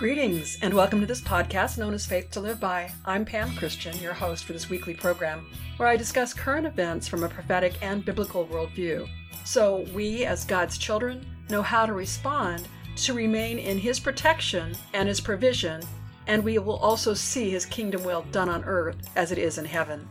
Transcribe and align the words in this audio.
Greetings, 0.00 0.56
and 0.62 0.72
welcome 0.72 0.98
to 1.00 1.06
this 1.06 1.20
podcast 1.20 1.76
known 1.76 1.92
as 1.92 2.06
Faith 2.06 2.30
to 2.30 2.40
Live 2.40 2.58
By. 2.58 2.90
I'm 3.04 3.22
Pam 3.22 3.54
Christian, 3.54 3.94
your 3.98 4.14
host 4.14 4.44
for 4.44 4.54
this 4.54 4.70
weekly 4.70 4.94
program, 4.94 5.44
where 5.76 5.90
I 5.90 5.98
discuss 5.98 6.32
current 6.32 6.66
events 6.66 7.06
from 7.06 7.22
a 7.22 7.28
prophetic 7.28 7.74
and 7.82 8.02
biblical 8.02 8.46
worldview. 8.46 9.06
So 9.44 9.84
we, 9.92 10.24
as 10.24 10.46
God's 10.46 10.78
children, 10.78 11.26
know 11.50 11.60
how 11.60 11.84
to 11.84 11.92
respond 11.92 12.66
to 12.96 13.12
remain 13.12 13.58
in 13.58 13.76
His 13.76 14.00
protection 14.00 14.74
and 14.94 15.06
His 15.06 15.20
provision, 15.20 15.82
and 16.28 16.42
we 16.42 16.56
will 16.56 16.78
also 16.78 17.12
see 17.12 17.50
His 17.50 17.66
kingdom 17.66 18.02
will 18.02 18.22
done 18.32 18.48
on 18.48 18.64
earth 18.64 18.96
as 19.16 19.32
it 19.32 19.38
is 19.38 19.58
in 19.58 19.66
heaven. 19.66 20.08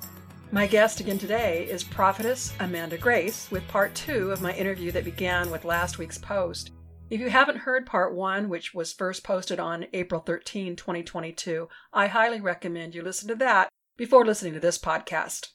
My 0.51 0.67
guest 0.67 0.99
again 0.99 1.17
today 1.17 1.65
is 1.67 1.83
prophetess 1.83 2.53
Amanda 2.59 2.99
Grace 2.99 3.49
with 3.49 3.67
part 3.67 3.95
two 3.95 4.29
of 4.29 4.39
my 4.39 4.53
interview 4.53 4.91
that 4.91 5.03
began 5.03 5.49
with 5.49 5.65
last 5.65 5.97
week's 5.97 6.19
post. 6.19 6.69
If 7.09 7.19
you 7.19 7.31
haven't 7.31 7.61
heard 7.61 7.87
part 7.87 8.13
one, 8.13 8.49
which 8.49 8.75
was 8.75 8.93
first 8.93 9.23
posted 9.23 9.59
on 9.59 9.87
April 9.93 10.21
13, 10.21 10.75
2022, 10.75 11.67
I 11.91 12.05
highly 12.05 12.39
recommend 12.39 12.93
you 12.93 13.01
listen 13.01 13.27
to 13.29 13.35
that 13.37 13.67
before 13.97 14.23
listening 14.23 14.53
to 14.53 14.59
this 14.59 14.77
podcast. 14.77 15.47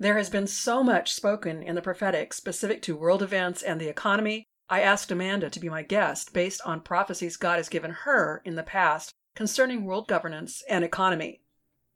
There 0.00 0.16
has 0.16 0.28
been 0.28 0.48
so 0.48 0.82
much 0.82 1.12
spoken 1.12 1.62
in 1.62 1.76
the 1.76 1.82
prophetic 1.82 2.32
specific 2.32 2.82
to 2.82 2.96
world 2.96 3.22
events 3.22 3.62
and 3.62 3.80
the 3.80 3.88
economy. 3.88 4.48
I 4.68 4.80
asked 4.80 5.12
Amanda 5.12 5.50
to 5.50 5.60
be 5.60 5.68
my 5.68 5.84
guest 5.84 6.32
based 6.32 6.60
on 6.66 6.80
prophecies 6.80 7.36
God 7.36 7.58
has 7.58 7.68
given 7.68 7.92
her 8.02 8.42
in 8.44 8.56
the 8.56 8.64
past 8.64 9.12
concerning 9.36 9.84
world 9.84 10.08
governance 10.08 10.64
and 10.68 10.84
economy. 10.84 11.42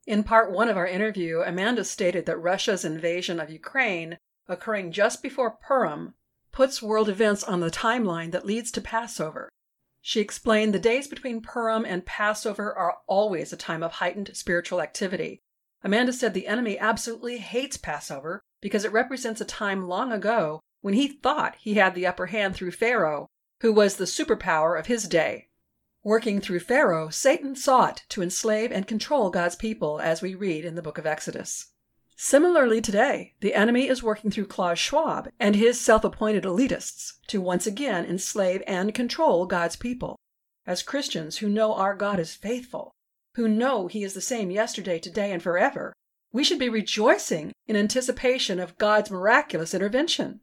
In 0.06 0.22
part 0.22 0.52
one 0.52 0.68
of 0.68 0.76
our 0.76 0.86
interview, 0.86 1.40
Amanda 1.40 1.84
stated 1.84 2.24
that 2.26 2.38
Russia's 2.38 2.84
invasion 2.84 3.40
of 3.40 3.50
Ukraine, 3.50 4.18
occurring 4.46 4.92
just 4.92 5.24
before 5.24 5.58
Purim, 5.60 6.14
puts 6.52 6.82
world 6.82 7.08
events 7.08 7.42
on 7.42 7.60
the 7.60 7.70
timeline 7.70 8.30
that 8.30 8.46
leads 8.46 8.70
to 8.70 8.80
Passover. 8.80 9.48
She 10.00 10.20
explained 10.20 10.74
the 10.74 10.78
days 10.78 11.08
between 11.08 11.40
Purim 11.40 11.84
and 11.84 12.04
Passover 12.04 12.74
are 12.74 12.98
always 13.06 13.52
a 13.52 13.56
time 13.56 13.82
of 13.82 13.92
heightened 13.92 14.30
spiritual 14.34 14.80
activity. 14.80 15.40
Amanda 15.82 16.12
said 16.12 16.34
the 16.34 16.46
enemy 16.46 16.78
absolutely 16.78 17.38
hates 17.38 17.76
Passover 17.76 18.40
because 18.60 18.84
it 18.84 18.92
represents 18.92 19.40
a 19.40 19.44
time 19.44 19.88
long 19.88 20.12
ago 20.12 20.60
when 20.80 20.94
he 20.94 21.08
thought 21.08 21.56
he 21.60 21.74
had 21.74 21.94
the 21.94 22.06
upper 22.06 22.26
hand 22.26 22.54
through 22.54 22.72
Pharaoh, 22.72 23.28
who 23.60 23.72
was 23.72 23.96
the 23.96 24.04
superpower 24.04 24.78
of 24.78 24.86
his 24.86 25.08
day. 25.08 25.48
Working 26.04 26.40
through 26.40 26.60
Pharaoh, 26.60 27.10
Satan 27.10 27.54
sought 27.54 28.02
to 28.08 28.22
enslave 28.22 28.72
and 28.72 28.88
control 28.88 29.30
God's 29.30 29.54
people, 29.54 30.00
as 30.00 30.20
we 30.20 30.34
read 30.34 30.64
in 30.64 30.74
the 30.74 30.82
book 30.82 30.98
of 30.98 31.06
Exodus. 31.06 31.71
Similarly, 32.16 32.80
today, 32.80 33.34
the 33.40 33.54
enemy 33.54 33.88
is 33.88 34.02
working 34.02 34.30
through 34.30 34.46
Klaus 34.46 34.78
Schwab 34.78 35.30
and 35.40 35.56
his 35.56 35.80
self 35.80 36.04
appointed 36.04 36.44
elitists 36.44 37.14
to 37.28 37.40
once 37.40 37.66
again 37.66 38.04
enslave 38.04 38.62
and 38.66 38.94
control 38.94 39.46
God's 39.46 39.76
people. 39.76 40.16
As 40.66 40.82
Christians 40.82 41.38
who 41.38 41.48
know 41.48 41.74
our 41.74 41.94
God 41.94 42.20
is 42.20 42.34
faithful, 42.34 42.92
who 43.34 43.48
know 43.48 43.86
he 43.86 44.04
is 44.04 44.14
the 44.14 44.20
same 44.20 44.50
yesterday, 44.50 44.98
today, 44.98 45.32
and 45.32 45.42
forever, 45.42 45.94
we 46.32 46.44
should 46.44 46.58
be 46.58 46.68
rejoicing 46.68 47.52
in 47.66 47.76
anticipation 47.76 48.60
of 48.60 48.78
God's 48.78 49.10
miraculous 49.10 49.74
intervention. 49.74 50.40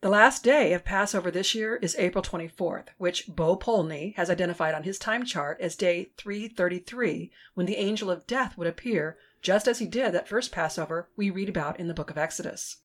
The 0.00 0.08
last 0.08 0.42
day 0.42 0.72
of 0.72 0.84
Passover 0.84 1.30
this 1.30 1.54
year 1.54 1.76
is 1.76 1.94
April 1.96 2.24
24th, 2.24 2.88
which 2.98 3.28
Bo 3.28 3.56
Polny 3.56 4.16
has 4.16 4.28
identified 4.28 4.74
on 4.74 4.82
his 4.82 4.98
time 4.98 5.24
chart 5.24 5.60
as 5.60 5.76
day 5.76 6.10
333, 6.16 7.30
when 7.54 7.66
the 7.66 7.76
angel 7.76 8.10
of 8.10 8.26
death 8.26 8.58
would 8.58 8.66
appear 8.66 9.16
just 9.42 9.68
as 9.68 9.80
he 9.80 9.86
did 9.86 10.12
that 10.12 10.28
first 10.28 10.52
Passover 10.52 11.10
we 11.16 11.28
read 11.28 11.48
about 11.48 11.78
in 11.78 11.88
the 11.88 11.94
book 11.94 12.10
of 12.10 12.16
Exodus. 12.16 12.78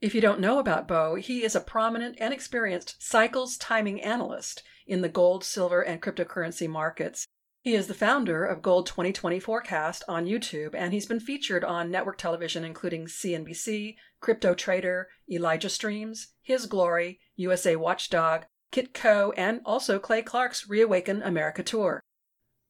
If 0.00 0.14
you 0.14 0.20
don't 0.20 0.40
know 0.40 0.58
about 0.58 0.86
Bo, 0.86 1.14
he 1.14 1.42
is 1.42 1.56
a 1.56 1.60
prominent 1.60 2.16
and 2.20 2.32
experienced 2.32 3.02
cycles 3.02 3.56
timing 3.56 4.00
analyst 4.02 4.62
in 4.86 5.00
the 5.00 5.08
gold, 5.08 5.42
silver, 5.42 5.80
and 5.80 6.00
cryptocurrency 6.00 6.68
markets. 6.68 7.26
He 7.62 7.74
is 7.74 7.88
the 7.88 7.94
founder 7.94 8.44
of 8.44 8.62
Gold 8.62 8.86
2020 8.86 9.40
Forecast 9.40 10.04
on 10.08 10.26
YouTube, 10.26 10.74
and 10.74 10.92
he's 10.92 11.06
been 11.06 11.18
featured 11.20 11.64
on 11.64 11.90
network 11.90 12.16
television 12.16 12.64
including 12.64 13.06
CNBC, 13.06 13.96
Crypto 14.20 14.54
Trader, 14.54 15.08
Elijah 15.30 15.68
Streams, 15.68 16.28
His 16.40 16.66
Glory, 16.66 17.18
USA 17.34 17.74
Watchdog, 17.74 18.44
Kitco, 18.72 19.32
and 19.36 19.60
also 19.64 19.98
Clay 19.98 20.22
Clark's 20.22 20.68
Reawaken 20.68 21.22
America 21.22 21.62
tour. 21.62 22.00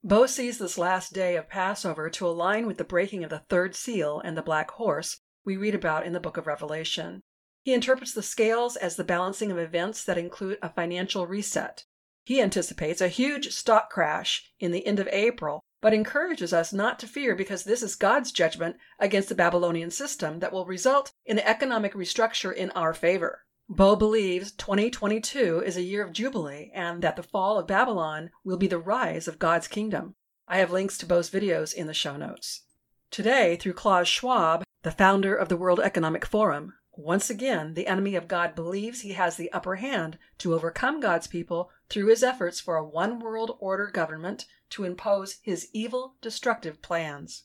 Bo 0.04 0.26
sees 0.26 0.59
this 0.59 0.78
last 0.78 1.12
day 1.12 1.34
of 1.34 1.48
Passover 1.48 2.09
to 2.09 2.26
align 2.26 2.66
with 2.66 2.78
the 2.78 2.84
breaking 2.84 3.25
of 3.25 3.31
the 3.31 3.42
third 3.48 3.75
seal 3.75 4.20
and 4.20 4.36
the 4.36 4.42
black 4.42 4.70
horse 4.70 5.20
we 5.44 5.56
read 5.56 5.75
about 5.75 6.06
in 6.06 6.12
the 6.12 6.20
book 6.20 6.36
of 6.36 6.47
Revelation. 6.47 7.22
He 7.64 7.75
interprets 7.75 8.12
the 8.12 8.22
scales 8.22 8.76
as 8.76 8.94
the 8.94 9.03
balancing 9.03 9.50
of 9.50 9.58
events 9.58 10.04
that 10.04 10.16
include 10.16 10.58
a 10.62 10.70
financial 10.70 11.26
reset. 11.26 11.84
He 12.25 12.41
anticipates 12.41 13.00
a 13.00 13.08
huge 13.08 13.53
stock 13.53 13.91
crash 13.91 14.53
in 14.60 14.70
the 14.70 14.87
end 14.87 15.00
of 15.00 15.08
April, 15.08 15.64
but 15.81 15.92
encourages 15.92 16.53
us 16.53 16.72
not 16.72 17.00
to 17.00 17.08
fear 17.08 17.34
because 17.34 17.64
this 17.64 17.82
is 17.82 17.97
God's 17.97 18.31
judgment 18.31 18.76
against 19.00 19.28
the 19.28 19.34
Babylonian 19.34 19.91
system 19.91 20.38
that 20.38 20.53
will 20.53 20.64
result 20.64 21.12
in 21.26 21.38
an 21.38 21.44
economic 21.44 21.94
restructure 21.94 22.54
in 22.54 22.70
our 22.70 22.94
favor. 22.94 23.47
Bo 23.70 23.96
believes 23.96 24.52
2022 24.52 25.62
is 25.62 25.76
a 25.76 25.82
year 25.82 26.02
of 26.02 26.14
jubilee 26.14 26.70
and 26.72 27.02
that 27.02 27.16
the 27.16 27.22
fall 27.22 27.58
of 27.58 27.66
Babylon 27.66 28.30
will 28.42 28.56
be 28.56 28.66
the 28.66 28.78
rise 28.78 29.28
of 29.28 29.38
God's 29.38 29.68
kingdom. 29.68 30.14
I 30.46 30.56
have 30.56 30.72
links 30.72 30.96
to 30.98 31.06
Bo's 31.06 31.28
videos 31.28 31.74
in 31.74 31.86
the 31.86 31.92
show 31.92 32.16
notes. 32.16 32.62
Today, 33.10 33.56
through 33.56 33.74
Klaus 33.74 34.08
Schwab, 34.08 34.64
the 34.84 34.90
founder 34.90 35.36
of 35.36 35.50
the 35.50 35.56
World 35.58 35.80
Economic 35.80 36.24
Forum, 36.24 36.72
once 36.92 37.28
again, 37.28 37.74
the 37.74 37.88
enemy 37.88 38.16
of 38.16 38.26
God 38.26 38.54
believes 38.54 39.02
he 39.02 39.12
has 39.12 39.36
the 39.36 39.52
upper 39.52 39.76
hand 39.76 40.16
to 40.38 40.54
overcome 40.54 40.98
God's 40.98 41.26
people 41.26 41.70
through 41.90 42.06
his 42.06 42.22
efforts 42.22 42.60
for 42.60 42.76
a 42.76 42.88
one 42.88 43.18
world 43.18 43.54
order 43.60 43.88
government 43.88 44.46
to 44.70 44.84
impose 44.84 45.40
his 45.42 45.68
evil, 45.74 46.14
destructive 46.22 46.80
plans. 46.80 47.44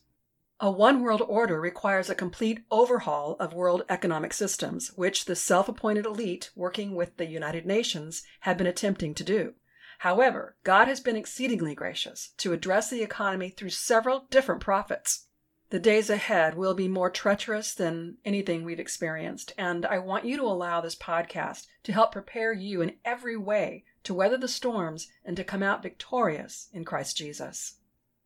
A 0.60 0.70
one 0.70 1.02
world 1.02 1.20
order 1.20 1.60
requires 1.60 2.08
a 2.08 2.14
complete 2.14 2.64
overhaul 2.70 3.34
of 3.40 3.52
world 3.52 3.82
economic 3.88 4.32
systems, 4.32 4.92
which 4.94 5.24
the 5.24 5.34
self 5.34 5.68
appointed 5.68 6.06
elite 6.06 6.52
working 6.54 6.94
with 6.94 7.16
the 7.16 7.26
United 7.26 7.66
Nations 7.66 8.22
have 8.40 8.56
been 8.56 8.66
attempting 8.68 9.14
to 9.14 9.24
do. 9.24 9.54
However, 9.98 10.56
God 10.62 10.86
has 10.86 11.00
been 11.00 11.16
exceedingly 11.16 11.74
gracious 11.74 12.34
to 12.38 12.52
address 12.52 12.88
the 12.88 13.02
economy 13.02 13.50
through 13.50 13.70
several 13.70 14.26
different 14.30 14.60
prophets. 14.60 15.26
The 15.70 15.80
days 15.80 16.08
ahead 16.08 16.54
will 16.54 16.74
be 16.74 16.86
more 16.86 17.10
treacherous 17.10 17.74
than 17.74 18.18
anything 18.24 18.64
we've 18.64 18.78
experienced, 18.78 19.52
and 19.58 19.84
I 19.84 19.98
want 19.98 20.24
you 20.24 20.36
to 20.36 20.44
allow 20.44 20.80
this 20.80 20.94
podcast 20.94 21.66
to 21.82 21.92
help 21.92 22.12
prepare 22.12 22.52
you 22.52 22.80
in 22.80 22.98
every 23.04 23.36
way 23.36 23.84
to 24.04 24.14
weather 24.14 24.36
the 24.36 24.46
storms 24.46 25.08
and 25.24 25.36
to 25.36 25.42
come 25.42 25.64
out 25.64 25.82
victorious 25.82 26.68
in 26.72 26.84
Christ 26.84 27.16
Jesus. 27.16 27.80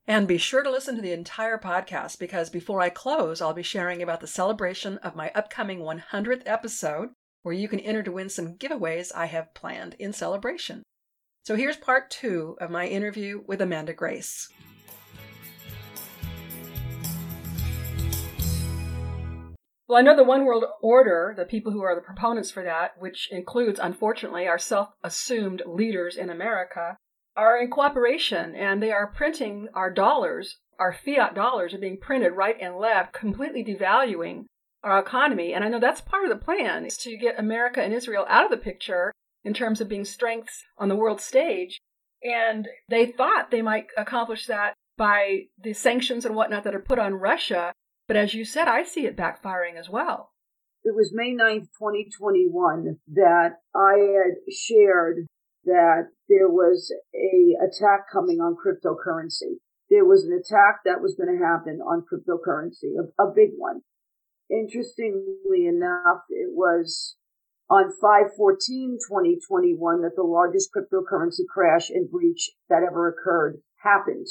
And 0.08 0.26
be 0.26 0.38
sure 0.38 0.62
to 0.62 0.70
listen 0.70 0.96
to 0.96 1.02
the 1.02 1.12
entire 1.12 1.58
podcast 1.58 2.18
because 2.18 2.48
before 2.48 2.80
I 2.80 2.88
close, 2.88 3.42
I'll 3.42 3.52
be 3.52 3.62
sharing 3.62 4.00
about 4.00 4.20
the 4.20 4.26
celebration 4.26 4.96
of 5.02 5.14
my 5.14 5.30
upcoming 5.34 5.80
100th 5.80 6.44
episode, 6.46 7.10
where 7.42 7.54
you 7.54 7.68
can 7.68 7.78
enter 7.80 8.02
to 8.02 8.12
win 8.12 8.30
some 8.30 8.54
giveaways 8.54 9.12
I 9.14 9.26
have 9.26 9.52
planned 9.52 9.96
in 9.98 10.14
celebration. 10.14 10.82
So 11.44 11.56
here's 11.56 11.76
part 11.76 12.08
two 12.08 12.56
of 12.58 12.70
my 12.70 12.86
interview 12.86 13.42
with 13.46 13.60
Amanda 13.60 13.92
Grace. 13.92 14.48
Well, 19.88 19.98
I 19.98 20.02
know 20.02 20.16
the 20.16 20.24
one 20.24 20.46
world 20.46 20.64
order, 20.80 21.34
the 21.36 21.44
people 21.44 21.72
who 21.72 21.82
are 21.82 21.94
the 21.94 22.00
proponents 22.00 22.50
for 22.50 22.62
that, 22.62 22.92
which 22.98 23.28
includes, 23.30 23.78
unfortunately, 23.78 24.48
our 24.48 24.58
self 24.58 24.88
assumed 25.04 25.62
leaders 25.66 26.16
in 26.16 26.30
America, 26.30 26.96
are 27.38 27.56
in 27.56 27.70
cooperation 27.70 28.56
and 28.56 28.82
they 28.82 28.90
are 28.90 29.06
printing 29.06 29.68
our 29.72 29.90
dollars. 29.90 30.56
Our 30.78 30.92
fiat 30.92 31.34
dollars 31.34 31.72
are 31.72 31.78
being 31.78 31.98
printed 31.98 32.32
right 32.32 32.56
and 32.60 32.76
left, 32.76 33.12
completely 33.12 33.64
devaluing 33.64 34.46
our 34.82 34.98
economy. 34.98 35.54
And 35.54 35.62
I 35.62 35.68
know 35.68 35.78
that's 35.78 36.00
part 36.00 36.24
of 36.24 36.30
the 36.30 36.44
plan 36.44 36.84
is 36.84 36.96
to 36.98 37.16
get 37.16 37.38
America 37.38 37.80
and 37.80 37.94
Israel 37.94 38.26
out 38.28 38.44
of 38.44 38.50
the 38.50 38.56
picture 38.56 39.12
in 39.44 39.54
terms 39.54 39.80
of 39.80 39.88
being 39.88 40.04
strengths 40.04 40.64
on 40.78 40.88
the 40.88 40.96
world 40.96 41.20
stage. 41.20 41.78
And 42.22 42.66
they 42.88 43.06
thought 43.06 43.50
they 43.50 43.62
might 43.62 43.86
accomplish 43.96 44.46
that 44.46 44.74
by 44.96 45.42
the 45.62 45.72
sanctions 45.72 46.24
and 46.24 46.34
whatnot 46.34 46.64
that 46.64 46.74
are 46.74 46.80
put 46.80 46.98
on 46.98 47.14
Russia. 47.14 47.72
But 48.08 48.16
as 48.16 48.34
you 48.34 48.44
said, 48.44 48.66
I 48.66 48.82
see 48.82 49.06
it 49.06 49.16
backfiring 49.16 49.78
as 49.78 49.88
well. 49.88 50.32
It 50.82 50.94
was 50.94 51.12
May 51.12 51.34
9th, 51.34 51.68
2021 51.78 52.98
that 53.14 53.58
I 53.76 53.92
had 53.92 54.52
shared 54.52 55.26
that 55.64 56.08
there 56.28 56.48
was 56.48 56.92
a 57.14 57.54
attack 57.64 58.10
coming 58.12 58.40
on 58.40 58.56
cryptocurrency. 58.56 59.58
There 59.90 60.04
was 60.04 60.24
an 60.24 60.32
attack 60.32 60.80
that 60.84 61.00
was 61.00 61.14
going 61.14 61.36
to 61.36 61.44
happen 61.44 61.80
on 61.80 62.04
cryptocurrency, 62.04 62.96
a, 62.98 63.22
a 63.22 63.32
big 63.34 63.50
one. 63.56 63.82
Interestingly 64.50 65.66
enough, 65.66 66.24
it 66.30 66.52
was 66.52 67.16
on 67.70 67.92
5-14-2021 68.02 70.02
that 70.02 70.16
the 70.16 70.22
largest 70.22 70.70
cryptocurrency 70.74 71.46
crash 71.48 71.90
and 71.90 72.10
breach 72.10 72.50
that 72.68 72.82
ever 72.82 73.08
occurred 73.08 73.60
happened. 73.82 74.26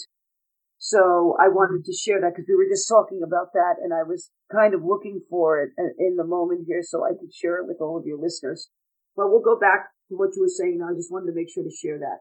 So 0.80 1.35
I 1.39 1.50
wanted 1.50 1.85
to 1.85 1.94
share 1.94 2.21
that 2.21 2.33
because 2.35 2.45
we 2.47 2.56
were 2.56 2.69
just 2.69 2.88
talking 2.88 3.21
about 3.25 3.53
that 3.53 3.75
and 3.81 3.94
I 3.94 4.03
was 4.03 4.30
kind 4.51 4.73
of 4.73 4.83
looking 4.83 5.21
for 5.30 5.59
it 5.59 5.71
in 5.97 6.15
the 6.15 6.23
moment 6.23 6.65
here 6.68 6.81
so 6.83 7.03
I 7.03 7.13
could 7.19 7.33
share 7.33 7.57
it 7.57 7.68
with 7.68 7.77
all 7.81 7.97
of 7.97 8.06
your 8.06 8.19
listeners. 8.19 8.69
But 9.15 9.30
we'll 9.30 9.41
go 9.41 9.59
back 9.59 9.88
what 10.09 10.36
you 10.36 10.42
were 10.42 10.48
saying. 10.48 10.80
I 10.81 10.95
just 10.95 11.12
wanted 11.12 11.27
to 11.27 11.36
make 11.36 11.50
sure 11.50 11.63
to 11.63 11.69
share 11.69 12.00
that. 12.00 12.19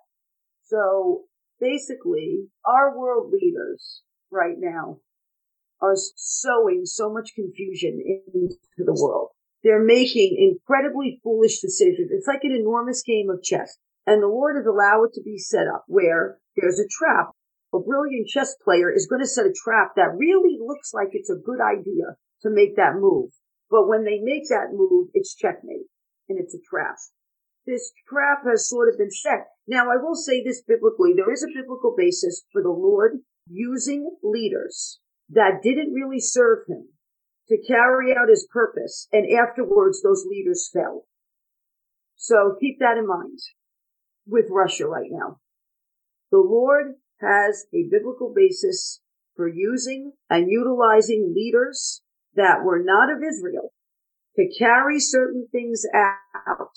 So 0.64 1.24
basically 1.60 2.48
our 2.64 2.98
world 2.98 3.32
leaders 3.32 4.02
right 4.30 4.56
now 4.58 4.98
are 5.80 5.94
sowing 6.16 6.82
so 6.84 7.12
much 7.12 7.34
confusion 7.34 8.02
into 8.34 8.56
the 8.78 8.96
world. 8.98 9.28
They're 9.62 9.82
making 9.82 10.36
incredibly 10.38 11.20
foolish 11.22 11.60
decisions. 11.60 12.10
It's 12.10 12.26
like 12.26 12.44
an 12.44 12.52
enormous 12.52 13.02
game 13.02 13.30
of 13.30 13.42
chess. 13.42 13.78
And 14.06 14.22
the 14.22 14.28
Lord 14.28 14.56
has 14.56 14.66
allowed 14.66 15.06
it 15.06 15.14
to 15.14 15.22
be 15.22 15.38
set 15.38 15.66
up 15.66 15.84
where 15.88 16.38
there's 16.56 16.78
a 16.78 16.88
trap. 16.88 17.30
A 17.74 17.80
brilliant 17.80 18.28
chess 18.28 18.54
player 18.62 18.92
is 18.92 19.08
going 19.08 19.20
to 19.20 19.28
set 19.28 19.44
a 19.44 19.52
trap 19.52 19.92
that 19.96 20.16
really 20.16 20.56
looks 20.60 20.94
like 20.94 21.08
it's 21.12 21.30
a 21.30 21.42
good 21.44 21.60
idea 21.60 22.16
to 22.42 22.50
make 22.50 22.76
that 22.76 22.94
move. 22.94 23.30
But 23.68 23.88
when 23.88 24.04
they 24.04 24.20
make 24.22 24.48
that 24.48 24.72
move, 24.72 25.08
it's 25.14 25.34
checkmate 25.34 25.90
and 26.28 26.38
it's 26.38 26.54
a 26.54 26.62
trap. 26.70 26.96
This 27.66 27.92
trap 28.08 28.44
has 28.48 28.68
sort 28.68 28.88
of 28.88 28.98
been 28.98 29.10
set. 29.10 29.48
Now, 29.66 29.90
I 29.90 29.96
will 29.96 30.14
say 30.14 30.42
this 30.42 30.62
biblically. 30.62 31.12
There 31.16 31.32
is 31.32 31.42
a 31.42 31.52
biblical 31.54 31.94
basis 31.96 32.44
for 32.52 32.62
the 32.62 32.70
Lord 32.70 33.18
using 33.48 34.16
leaders 34.22 35.00
that 35.30 35.62
didn't 35.62 35.92
really 35.92 36.20
serve 36.20 36.60
him 36.68 36.88
to 37.48 37.58
carry 37.66 38.12
out 38.12 38.28
his 38.28 38.46
purpose. 38.52 39.08
And 39.12 39.26
afterwards, 39.36 40.02
those 40.02 40.24
leaders 40.28 40.70
fell. 40.72 41.06
So 42.14 42.56
keep 42.60 42.78
that 42.78 42.98
in 42.98 43.06
mind 43.06 43.38
with 44.26 44.46
Russia 44.50 44.86
right 44.86 45.10
now. 45.10 45.40
The 46.30 46.38
Lord 46.38 46.94
has 47.20 47.66
a 47.74 47.88
biblical 47.90 48.32
basis 48.34 49.00
for 49.34 49.48
using 49.48 50.12
and 50.30 50.50
utilizing 50.50 51.32
leaders 51.34 52.02
that 52.34 52.64
were 52.64 52.82
not 52.82 53.10
of 53.10 53.22
Israel 53.22 53.72
to 54.36 54.48
carry 54.58 54.98
certain 55.00 55.48
things 55.50 55.84
out. 55.94 56.76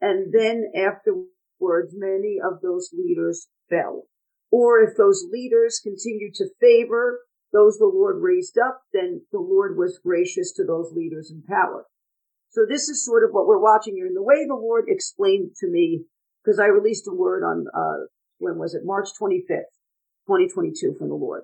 And 0.00 0.32
then 0.32 0.70
afterwards, 0.76 1.94
many 1.94 2.38
of 2.42 2.60
those 2.62 2.90
leaders 2.92 3.48
fell. 3.68 4.04
Or 4.50 4.80
if 4.80 4.96
those 4.96 5.26
leaders 5.30 5.80
continued 5.82 6.34
to 6.34 6.48
favor 6.60 7.20
those 7.52 7.78
the 7.78 7.86
Lord 7.86 8.20
raised 8.20 8.58
up, 8.58 8.82
then 8.92 9.22
the 9.32 9.40
Lord 9.40 9.76
was 9.76 9.98
gracious 10.02 10.52
to 10.52 10.64
those 10.64 10.92
leaders 10.94 11.30
in 11.30 11.42
power. 11.42 11.86
So 12.50 12.66
this 12.68 12.88
is 12.88 13.04
sort 13.04 13.24
of 13.24 13.30
what 13.30 13.46
we're 13.46 13.60
watching 13.60 13.94
here. 13.94 14.06
And 14.06 14.16
the 14.16 14.22
way 14.22 14.46
the 14.46 14.54
Lord 14.54 14.84
explained 14.88 15.52
to 15.60 15.66
me, 15.68 16.04
because 16.44 16.58
I 16.58 16.66
released 16.66 17.08
a 17.08 17.14
word 17.14 17.42
on, 17.42 17.66
uh, 17.74 18.06
when 18.38 18.58
was 18.58 18.74
it? 18.74 18.82
March 18.84 19.08
25th, 19.20 19.72
2022 20.26 20.94
from 20.98 21.08
the 21.08 21.14
Lord. 21.14 21.42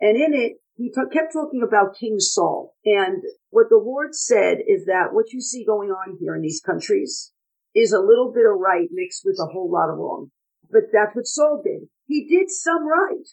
And 0.00 0.16
in 0.16 0.34
it, 0.34 0.54
he 0.76 0.88
t- 0.88 1.00
kept 1.12 1.32
talking 1.32 1.62
about 1.62 1.96
King 1.96 2.18
Saul. 2.18 2.74
And 2.84 3.22
what 3.50 3.68
the 3.68 3.78
Lord 3.78 4.14
said 4.14 4.58
is 4.66 4.86
that 4.86 5.12
what 5.12 5.32
you 5.32 5.40
see 5.40 5.64
going 5.64 5.90
on 5.90 6.16
here 6.20 6.34
in 6.34 6.42
these 6.42 6.60
countries 6.60 7.32
is 7.74 7.92
a 7.92 8.00
little 8.00 8.32
bit 8.32 8.46
of 8.46 8.58
right 8.58 8.88
mixed 8.92 9.22
with 9.24 9.38
a 9.40 9.52
whole 9.52 9.70
lot 9.70 9.90
of 9.90 9.98
wrong. 9.98 10.30
But 10.70 10.92
that's 10.92 11.14
what 11.14 11.26
Saul 11.26 11.62
did. 11.64 11.88
He 12.06 12.26
did 12.28 12.50
some 12.50 12.86
right 12.86 13.26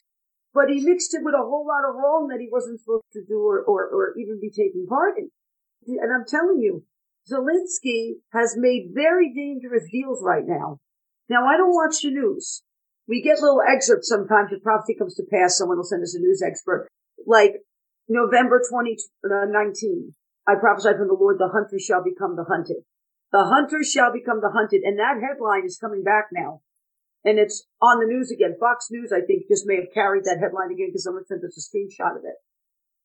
but 0.53 0.69
he 0.69 0.81
mixed 0.81 1.13
it 1.13 1.23
with 1.23 1.33
a 1.33 1.43
whole 1.43 1.65
lot 1.65 1.88
of 1.88 1.95
wrong 1.95 2.27
that 2.27 2.39
he 2.39 2.49
wasn't 2.51 2.79
supposed 2.79 3.07
to 3.13 3.23
do 3.27 3.39
or, 3.39 3.63
or, 3.63 3.88
or 3.88 4.13
even 4.17 4.39
be 4.39 4.49
taking 4.49 4.85
part 4.88 5.17
in. 5.17 5.29
And 5.88 6.11
I'm 6.13 6.25
telling 6.27 6.59
you, 6.59 6.83
Zelensky 7.29 8.19
has 8.33 8.55
made 8.57 8.91
very 8.93 9.33
dangerous 9.33 9.83
deals 9.91 10.21
right 10.23 10.45
now. 10.45 10.79
Now, 11.29 11.47
I 11.47 11.55
don't 11.55 11.73
watch 11.73 12.01
the 12.01 12.11
news. 12.11 12.63
We 13.07 13.21
get 13.21 13.39
little 13.39 13.61
excerpts 13.61 14.09
sometimes 14.09 14.51
if 14.51 14.61
prophecy 14.61 14.95
comes 14.95 15.15
to 15.15 15.23
pass. 15.31 15.57
Someone 15.57 15.77
will 15.77 15.85
send 15.85 16.03
us 16.03 16.15
a 16.15 16.19
news 16.19 16.44
expert. 16.45 16.89
Like 17.25 17.55
November 18.09 18.59
2019, 18.59 20.13
uh, 20.13 20.51
I 20.51 20.55
prophesied 20.55 20.97
from 20.97 21.07
the 21.07 21.17
Lord, 21.17 21.37
the 21.39 21.47
hunter 21.47 21.79
shall 21.79 22.03
become 22.03 22.35
the 22.35 22.44
hunted. 22.44 22.83
The 23.31 23.45
hunter 23.45 23.83
shall 23.83 24.12
become 24.12 24.42
the 24.42 24.51
hunted. 24.51 24.81
And 24.83 25.00
that 25.00 25.22
headline 25.22 25.66
is 25.66 25.78
coming 25.78 26.04
back 26.04 26.28
now 26.31 26.62
and 27.24 27.38
it's 27.38 27.68
on 27.81 28.00
the 28.00 28.07
news 28.07 28.31
again. 28.31 28.56
Fox 28.60 28.88
News, 28.89 29.12
I 29.13 29.22
think, 29.22 29.48
just 29.48 29.68
may 29.68 29.75
have 29.75 29.94
carried 29.94 30.25
that 30.25 30.39
headline 30.39 30.72
again 30.72 30.89
because 30.89 31.04
someone 31.04 31.25
sent 31.25 31.44
us 31.44 31.57
a 31.57 31.62
screenshot 31.62 32.18
of 32.18 32.24
it. 32.25 32.36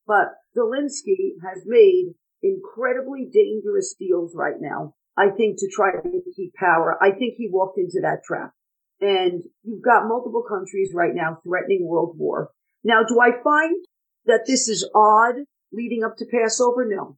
But 0.07 0.33
Zelensky 0.55 1.37
has 1.43 1.63
made 1.65 2.13
incredibly 2.41 3.29
dangerous 3.31 3.93
deals 3.97 4.33
right 4.35 4.59
now. 4.59 4.95
I 5.17 5.29
think 5.29 5.57
to 5.59 5.69
try 5.69 5.91
to 5.91 6.01
keep 6.35 6.53
power. 6.55 6.97
I 7.01 7.11
think 7.11 7.35
he 7.37 7.49
walked 7.51 7.77
into 7.77 7.99
that 8.01 8.23
trap. 8.25 8.51
And 8.99 9.43
you've 9.63 9.83
got 9.83 10.07
multiple 10.07 10.43
countries 10.47 10.91
right 10.93 11.13
now 11.13 11.39
threatening 11.43 11.87
world 11.87 12.15
war. 12.17 12.49
Now, 12.83 13.03
do 13.07 13.19
I 13.19 13.31
find 13.43 13.85
that 14.25 14.45
this 14.47 14.67
is 14.67 14.89
odd 14.95 15.35
leading 15.71 16.03
up 16.03 16.17
to 16.17 16.25
Passover? 16.25 16.85
No. 16.87 17.17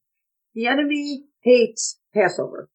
The 0.53 0.67
enemy 0.67 1.23
hates 1.41 1.99
Passover. 2.13 2.69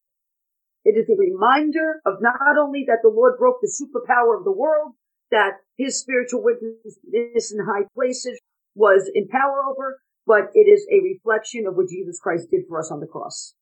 It 0.85 0.99
is 0.99 1.09
a 1.09 1.17
reminder 1.17 2.01
of 2.05 2.21
not 2.21 2.59
only 2.61 2.85
that 2.87 3.01
the 3.03 3.09
Lord 3.09 3.39
broke 3.39 3.61
the 3.61 3.73
superpower 3.73 4.37
of 4.37 4.45
the 4.45 4.53
world, 4.53 4.93
that 5.31 5.61
his 5.79 5.99
spiritual 5.99 6.43
witness 6.43 7.53
in 7.53 7.65
high 7.65 7.87
places 7.95 8.39
was 8.75 9.11
in 9.15 9.29
power 9.29 9.65
over, 9.69 10.01
but 10.27 10.51
it 10.55 10.69
is 10.69 10.87
a 10.93 11.03
reflection 11.03 11.67
of 11.67 11.77
what 11.77 11.89
Jesus 11.89 12.21
Christ 12.21 12.49
did 12.51 12.65
for 12.69 12.79
us 12.79 12.91
on 12.91 13.01
the 13.01 13.07
cross. 13.07 13.55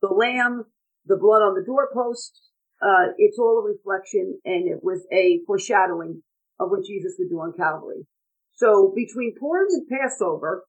The 0.00 0.08
lamb, 0.08 0.64
the 1.06 1.16
blood 1.16 1.42
on 1.42 1.54
the 1.54 1.64
doorpost, 1.64 2.40
uh, 2.80 3.12
it's 3.18 3.38
all 3.38 3.58
a 3.58 3.68
reflection 3.68 4.40
and 4.44 4.68
it 4.68 4.82
was 4.82 5.06
a 5.12 5.40
foreshadowing 5.46 6.22
of 6.58 6.70
what 6.70 6.84
Jesus 6.84 7.14
would 7.18 7.28
do 7.28 7.40
on 7.40 7.52
Calvary. 7.56 8.06
So 8.54 8.92
between 8.94 9.34
Purim 9.38 9.68
and 9.70 9.86
Passover, 9.88 10.64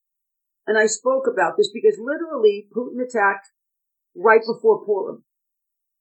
and 0.66 0.78
I 0.78 0.86
spoke 0.86 1.26
about 1.30 1.56
this 1.56 1.70
because 1.72 1.98
literally 1.98 2.66
Putin 2.74 3.02
attacked 3.02 3.48
right 4.16 4.40
before 4.46 4.84
Purim 4.84 5.24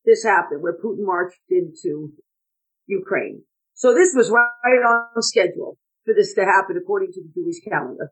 this 0.05 0.23
happened 0.23 0.61
where 0.61 0.73
Putin 0.73 1.05
marched 1.05 1.39
into 1.50 2.13
Ukraine. 2.88 3.44
So 3.73 3.94
this 3.94 4.13
was 4.15 4.29
right 4.29 4.83
on 5.15 5.21
schedule 5.21 5.77
for 6.05 6.13
this 6.13 6.33
to 6.35 6.45
happen 6.45 6.77
according 6.77 7.11
to 7.13 7.21
the 7.21 7.31
Jewish 7.33 7.61
calendar. 7.67 8.11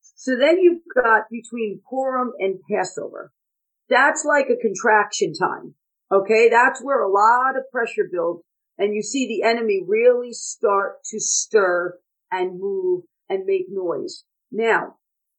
So 0.00 0.36
then 0.38 0.58
you've 0.58 0.82
got 0.94 1.24
between 1.30 1.80
Purim 1.88 2.32
and 2.38 2.60
Passover. 2.70 3.32
That's 3.88 4.24
like 4.24 4.46
a 4.48 4.56
contraction 4.56 5.34
time. 5.34 5.74
Okay. 6.10 6.48
That's 6.48 6.82
where 6.82 7.02
a 7.02 7.10
lot 7.10 7.56
of 7.56 7.70
pressure 7.70 8.08
builds 8.10 8.42
and 8.78 8.94
you 8.94 9.02
see 9.02 9.26
the 9.26 9.46
enemy 9.46 9.82
really 9.86 10.32
start 10.32 11.04
to 11.10 11.20
stir 11.20 11.98
and 12.30 12.58
move 12.60 13.02
and 13.28 13.44
make 13.44 13.66
noise. 13.68 14.24
Now, 14.50 14.96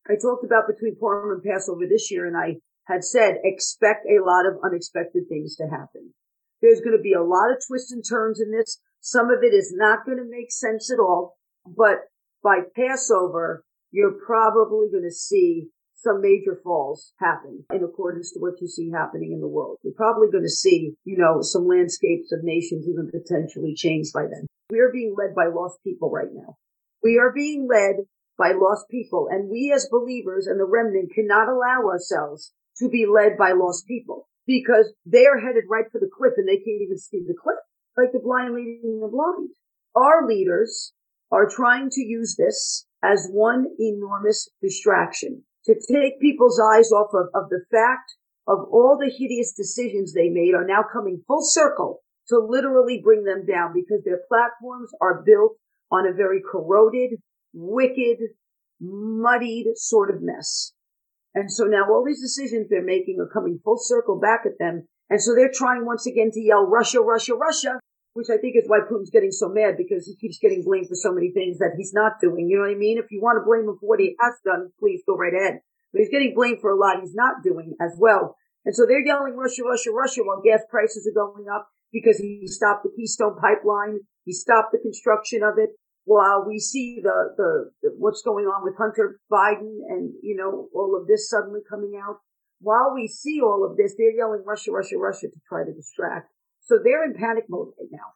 I 0.08 0.14
talked 0.22 0.46
about 0.46 0.68
between 0.68 0.96
Purim 0.96 1.32
and 1.32 1.44
Passover 1.44 1.86
this 1.90 2.12
year 2.12 2.26
and 2.26 2.38
I 2.38 2.58
had 2.88 3.04
said, 3.04 3.38
expect 3.44 4.06
a 4.06 4.24
lot 4.24 4.46
of 4.46 4.60
unexpected 4.64 5.28
things 5.28 5.56
to 5.58 5.64
happen. 5.64 6.14
There's 6.62 6.82
going 6.82 6.96
to 6.98 7.02
be 7.02 7.14
a 7.14 7.24
lot 7.24 7.52
of 7.52 7.62
twists 7.66 7.92
and 7.92 8.04
turns 8.08 8.40
in 8.40 8.52
this. 8.52 8.80
Some 9.02 9.30
of 9.30 9.44
it 9.44 9.54
is 9.54 9.74
not 9.76 10.06
going 10.06 10.18
to 10.18 10.30
make 10.30 10.52
sense 10.52 10.92
at 10.92 11.00
all, 11.00 11.38
but 11.66 12.10
by 12.44 12.60
Passover, 12.76 13.64
you're 13.92 14.18
probably 14.26 14.88
going 14.92 15.04
to 15.04 15.14
see 15.14 15.70
some 15.96 16.22
major 16.22 16.60
falls 16.64 17.14
happen 17.20 17.66
in 17.74 17.84
accordance 17.84 18.32
to 18.34 18.40
what 18.40 18.62
you 18.62 18.68
see 18.68 18.92
happening 18.92 19.32
in 19.32 19.42
the 19.42 19.48
world. 19.48 19.80
You're 19.84 19.94
probably 19.94 20.28
going 20.32 20.44
to 20.44 20.50
see, 20.50 20.94
you 21.04 21.18
know, 21.18 21.42
some 21.42 21.68
landscapes 21.68 22.32
of 22.32 22.44
nations 22.44 22.86
even 22.88 23.10
potentially 23.10 23.74
change 23.76 24.12
by 24.14 24.24
then. 24.24 24.46
We 24.70 24.80
are 24.80 24.92
being 24.92 25.16
led 25.18 25.34
by 25.34 25.48
lost 25.48 25.80
people 25.84 26.12
right 26.12 26.32
now. 26.32 26.58
We 27.04 27.18
are 27.18 27.32
being 27.32 27.68
led 27.68 28.06
by 28.38 28.52
lost 28.52 28.86
people 28.90 29.28
and 29.32 29.50
we 29.50 29.72
as 29.76 29.90
believers 29.90 30.46
and 30.46 30.60
the 30.60 30.66
remnant 30.66 31.14
cannot 31.14 31.48
allow 31.48 31.88
ourselves 31.88 32.52
to 32.78 32.90
be 32.90 33.06
led 33.06 33.38
by 33.38 33.52
lost 33.52 33.88
people 33.88 34.28
because 34.48 34.94
they 35.06 35.26
are 35.26 35.40
headed 35.40 35.64
right 35.70 35.86
for 35.92 36.00
the 36.00 36.10
cliff 36.16 36.34
and 36.38 36.48
they 36.48 36.58
can't 36.58 36.82
even 36.82 36.98
see 36.98 37.22
the 37.26 37.34
cliff, 37.34 37.58
like 37.98 38.12
the 38.12 38.20
blind 38.20 38.54
leading 38.54 39.00
the 39.02 39.08
blind. 39.08 39.50
Our 39.96 40.28
leaders 40.28 40.94
are 41.32 41.50
trying 41.50 41.90
to 41.92 42.02
use 42.02 42.36
this 42.38 42.86
as 43.04 43.30
one 43.32 43.66
enormous 43.80 44.50
distraction 44.62 45.44
to 45.66 45.74
take 45.74 46.20
people's 46.20 46.60
eyes 46.60 46.92
off 46.92 47.12
of, 47.14 47.28
of 47.34 47.50
the 47.50 47.62
fact 47.72 48.14
of 48.48 48.60
all 48.72 48.98
the 49.00 49.12
hideous 49.12 49.54
decisions 49.54 50.14
they 50.14 50.30
made 50.30 50.54
are 50.54 50.68
now 50.68 50.84
coming 50.92 51.24
full 51.28 51.44
circle 51.44 52.02
to 52.28 52.38
literally 52.38 53.02
bring 53.04 53.24
them 53.24 53.46
down 53.46 53.74
because 53.74 54.04
their 54.04 54.22
platforms 54.28 54.92
are 55.02 55.24
built 55.26 55.54
on 55.92 56.08
a 56.08 56.14
very 56.14 56.42
corroded, 56.42 57.20
wicked, 57.54 58.18
muddied 58.80 59.68
sort 59.76 60.14
of 60.14 60.22
mess. 60.22 60.74
And 61.36 61.52
so 61.52 61.66
now 61.66 61.84
all 61.92 62.04
these 62.06 62.22
decisions 62.22 62.70
they're 62.70 62.82
making 62.84 63.20
are 63.20 63.28
coming 63.28 63.60
full 63.64 63.78
circle 63.78 64.18
back 64.18 64.46
at 64.46 64.58
them. 64.58 64.88
And 65.10 65.22
so 65.22 65.36
they're 65.36 65.52
trying 65.54 65.86
once 65.86 66.08
again 66.08 66.32
to 66.32 66.40
yell 66.40 66.66
Russia, 66.66 67.02
Russia, 67.02 67.36
Russia, 67.36 67.80
which 68.14 68.30
I 68.32 68.38
think 68.38 68.56
is 68.56 68.64
why 68.68 68.80
Putin's 68.80 69.12
getting 69.12 69.32
so 69.32 69.50
mad 69.50 69.76
because 69.78 70.08
he 70.08 70.16
keeps 70.16 70.40
getting 70.40 70.64
blamed 70.64 70.88
for 70.88 70.96
so 70.96 71.12
many 71.12 71.32
things 71.32 71.60
that 71.60 71.76
he's 71.78 71.94
not 71.94 72.14
doing. 72.22 72.48
You 72.48 72.58
know 72.58 72.64
what 72.64 72.72
I 72.72 72.80
mean? 72.80 72.98
If 72.98 73.12
you 73.12 73.22
want 73.22 73.36
to 73.36 73.46
blame 73.46 73.68
him 73.68 73.78
for 73.78 73.86
what 73.86 74.00
he 74.00 74.16
has 74.22 74.34
done, 74.46 74.72
please 74.80 75.04
go 75.06 75.18
right 75.18 75.34
ahead. 75.36 75.60
But 75.92 76.00
he's 76.00 76.10
getting 76.10 76.34
blamed 76.34 76.62
for 76.62 76.72
a 76.72 76.80
lot 76.80 77.02
he's 77.02 77.14
not 77.14 77.44
doing 77.44 77.76
as 77.82 77.92
well. 78.00 78.38
And 78.64 78.74
so 78.74 78.86
they're 78.88 79.06
yelling 79.06 79.36
Russia, 79.36 79.64
Russia, 79.64 79.92
Russia 79.92 80.24
while 80.24 80.42
gas 80.42 80.62
prices 80.72 81.06
are 81.06 81.14
going 81.14 81.46
up 81.54 81.68
because 81.92 82.18
he 82.18 82.48
stopped 82.48 82.84
the 82.84 82.96
Keystone 82.96 83.36
pipeline. 83.36 84.00
He 84.24 84.32
stopped 84.32 84.72
the 84.72 84.80
construction 84.80 85.44
of 85.44 85.60
it 85.60 85.76
while 86.06 86.46
we 86.48 86.60
see 86.60 87.00
the, 87.02 87.34
the, 87.36 87.72
the, 87.82 87.90
what's 87.98 88.22
going 88.22 88.46
on 88.46 88.64
with 88.64 88.78
Hunter 88.78 89.20
Biden 89.32 89.82
and, 89.90 90.14
you 90.22 90.38
know, 90.38 90.70
all 90.74 90.96
of 91.00 91.08
this 91.08 91.30
suddenly 91.30 91.62
coming 91.68 92.00
out, 92.02 92.18
while 92.62 92.94
we 92.94 93.08
see 93.08 93.42
all 93.42 93.68
of 93.70 93.76
this, 93.76 93.96
they're 93.98 94.16
yelling 94.16 94.44
Russia, 94.46 94.72
Russia, 94.72 94.98
Russia 94.98 95.28
to 95.28 95.40
try 95.50 95.66
to 95.66 95.74
distract. 95.74 96.32
So 96.62 96.78
they're 96.82 97.04
in 97.04 97.14
panic 97.14 97.46
mode 97.50 97.74
right 97.80 97.90
now. 97.92 98.14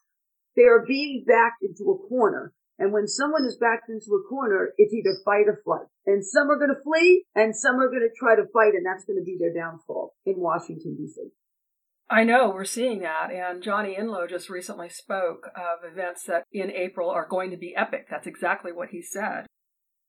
They 0.56 0.64
are 0.64 0.86
being 0.88 1.26
backed 1.28 1.62
into 1.62 1.92
a 1.92 2.08
corner. 2.08 2.54
And 2.78 2.94
when 2.94 3.08
someone 3.08 3.46
is 3.46 3.58
backed 3.58 3.90
into 3.90 4.16
a 4.16 4.28
corner, 4.30 4.72
it's 4.78 4.94
either 4.94 5.18
fight 5.26 5.48
or 5.48 5.60
flight. 5.66 5.88
And 6.06 6.26
some 6.26 6.50
are 6.50 6.58
going 6.58 6.74
to 6.74 6.82
flee 6.82 7.26
and 7.36 7.56
some 7.56 7.76
are 7.80 7.90
going 7.90 8.08
to 8.08 8.16
try 8.18 8.36
to 8.36 8.48
fight 8.54 8.74
and 8.74 8.86
that's 8.86 9.04
going 9.04 9.20
to 9.20 9.26
be 9.26 9.38
their 9.38 9.54
downfall 9.54 10.14
in 10.26 10.36
Washington 10.38 10.96
DC. 11.00 11.30
I 12.12 12.24
know 12.24 12.50
we're 12.50 12.66
seeing 12.66 13.02
that, 13.02 13.32
and 13.32 13.62
Johnny 13.62 13.96
Enlow 13.96 14.28
just 14.28 14.50
recently 14.50 14.90
spoke 14.90 15.52
of 15.56 15.90
events 15.90 16.24
that 16.24 16.44
in 16.52 16.72
April 16.72 17.12
are 17.12 17.28
going 17.28 17.52
to 17.52 17.58
be 17.58 17.76
epic. 17.76 18.08
That's 18.10 18.26
exactly 18.26 18.72
what 18.72 18.90
he 18.90 19.02
said. 19.02 19.46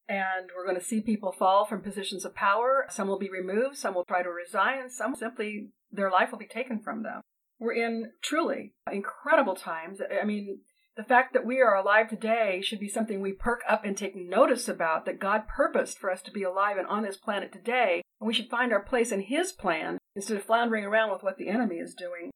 And 0.08 0.48
we're 0.56 0.64
going 0.64 0.80
to 0.80 0.84
see 0.84 1.02
people 1.02 1.30
fall 1.30 1.66
from 1.66 1.82
positions 1.82 2.24
of 2.24 2.34
power. 2.34 2.86
Some 2.88 3.06
will 3.06 3.18
be 3.18 3.28
removed, 3.30 3.76
some 3.76 3.94
will 3.94 4.06
try 4.06 4.22
to 4.22 4.30
resign, 4.30 4.88
some 4.88 5.14
simply 5.14 5.68
their 5.92 6.10
life 6.10 6.32
will 6.32 6.38
be 6.38 6.46
taken 6.46 6.80
from 6.80 7.02
them. 7.02 7.20
We're 7.58 7.74
in 7.74 8.12
truly 8.22 8.72
incredible 8.90 9.54
times. 9.54 9.98
I 10.00 10.24
mean, 10.24 10.60
the 11.00 11.08
fact 11.08 11.32
that 11.32 11.46
we 11.46 11.62
are 11.62 11.74
alive 11.74 12.10
today 12.10 12.60
should 12.60 12.78
be 12.78 12.88
something 12.88 13.22
we 13.22 13.32
perk 13.32 13.62
up 13.66 13.86
and 13.86 13.96
take 13.96 14.14
notice 14.14 14.68
about 14.68 15.06
that 15.06 15.18
God 15.18 15.48
purposed 15.48 15.98
for 15.98 16.10
us 16.10 16.20
to 16.20 16.30
be 16.30 16.42
alive 16.42 16.76
and 16.76 16.86
on 16.86 17.04
this 17.04 17.16
planet 17.16 17.52
today. 17.52 18.02
And 18.20 18.28
we 18.28 18.34
should 18.34 18.50
find 18.50 18.70
our 18.70 18.82
place 18.82 19.10
in 19.10 19.22
His 19.22 19.50
plan 19.50 19.96
instead 20.14 20.36
of 20.36 20.42
floundering 20.42 20.84
around 20.84 21.10
with 21.10 21.22
what 21.22 21.38
the 21.38 21.48
enemy 21.48 21.76
is 21.76 21.94
doing. 21.94 22.30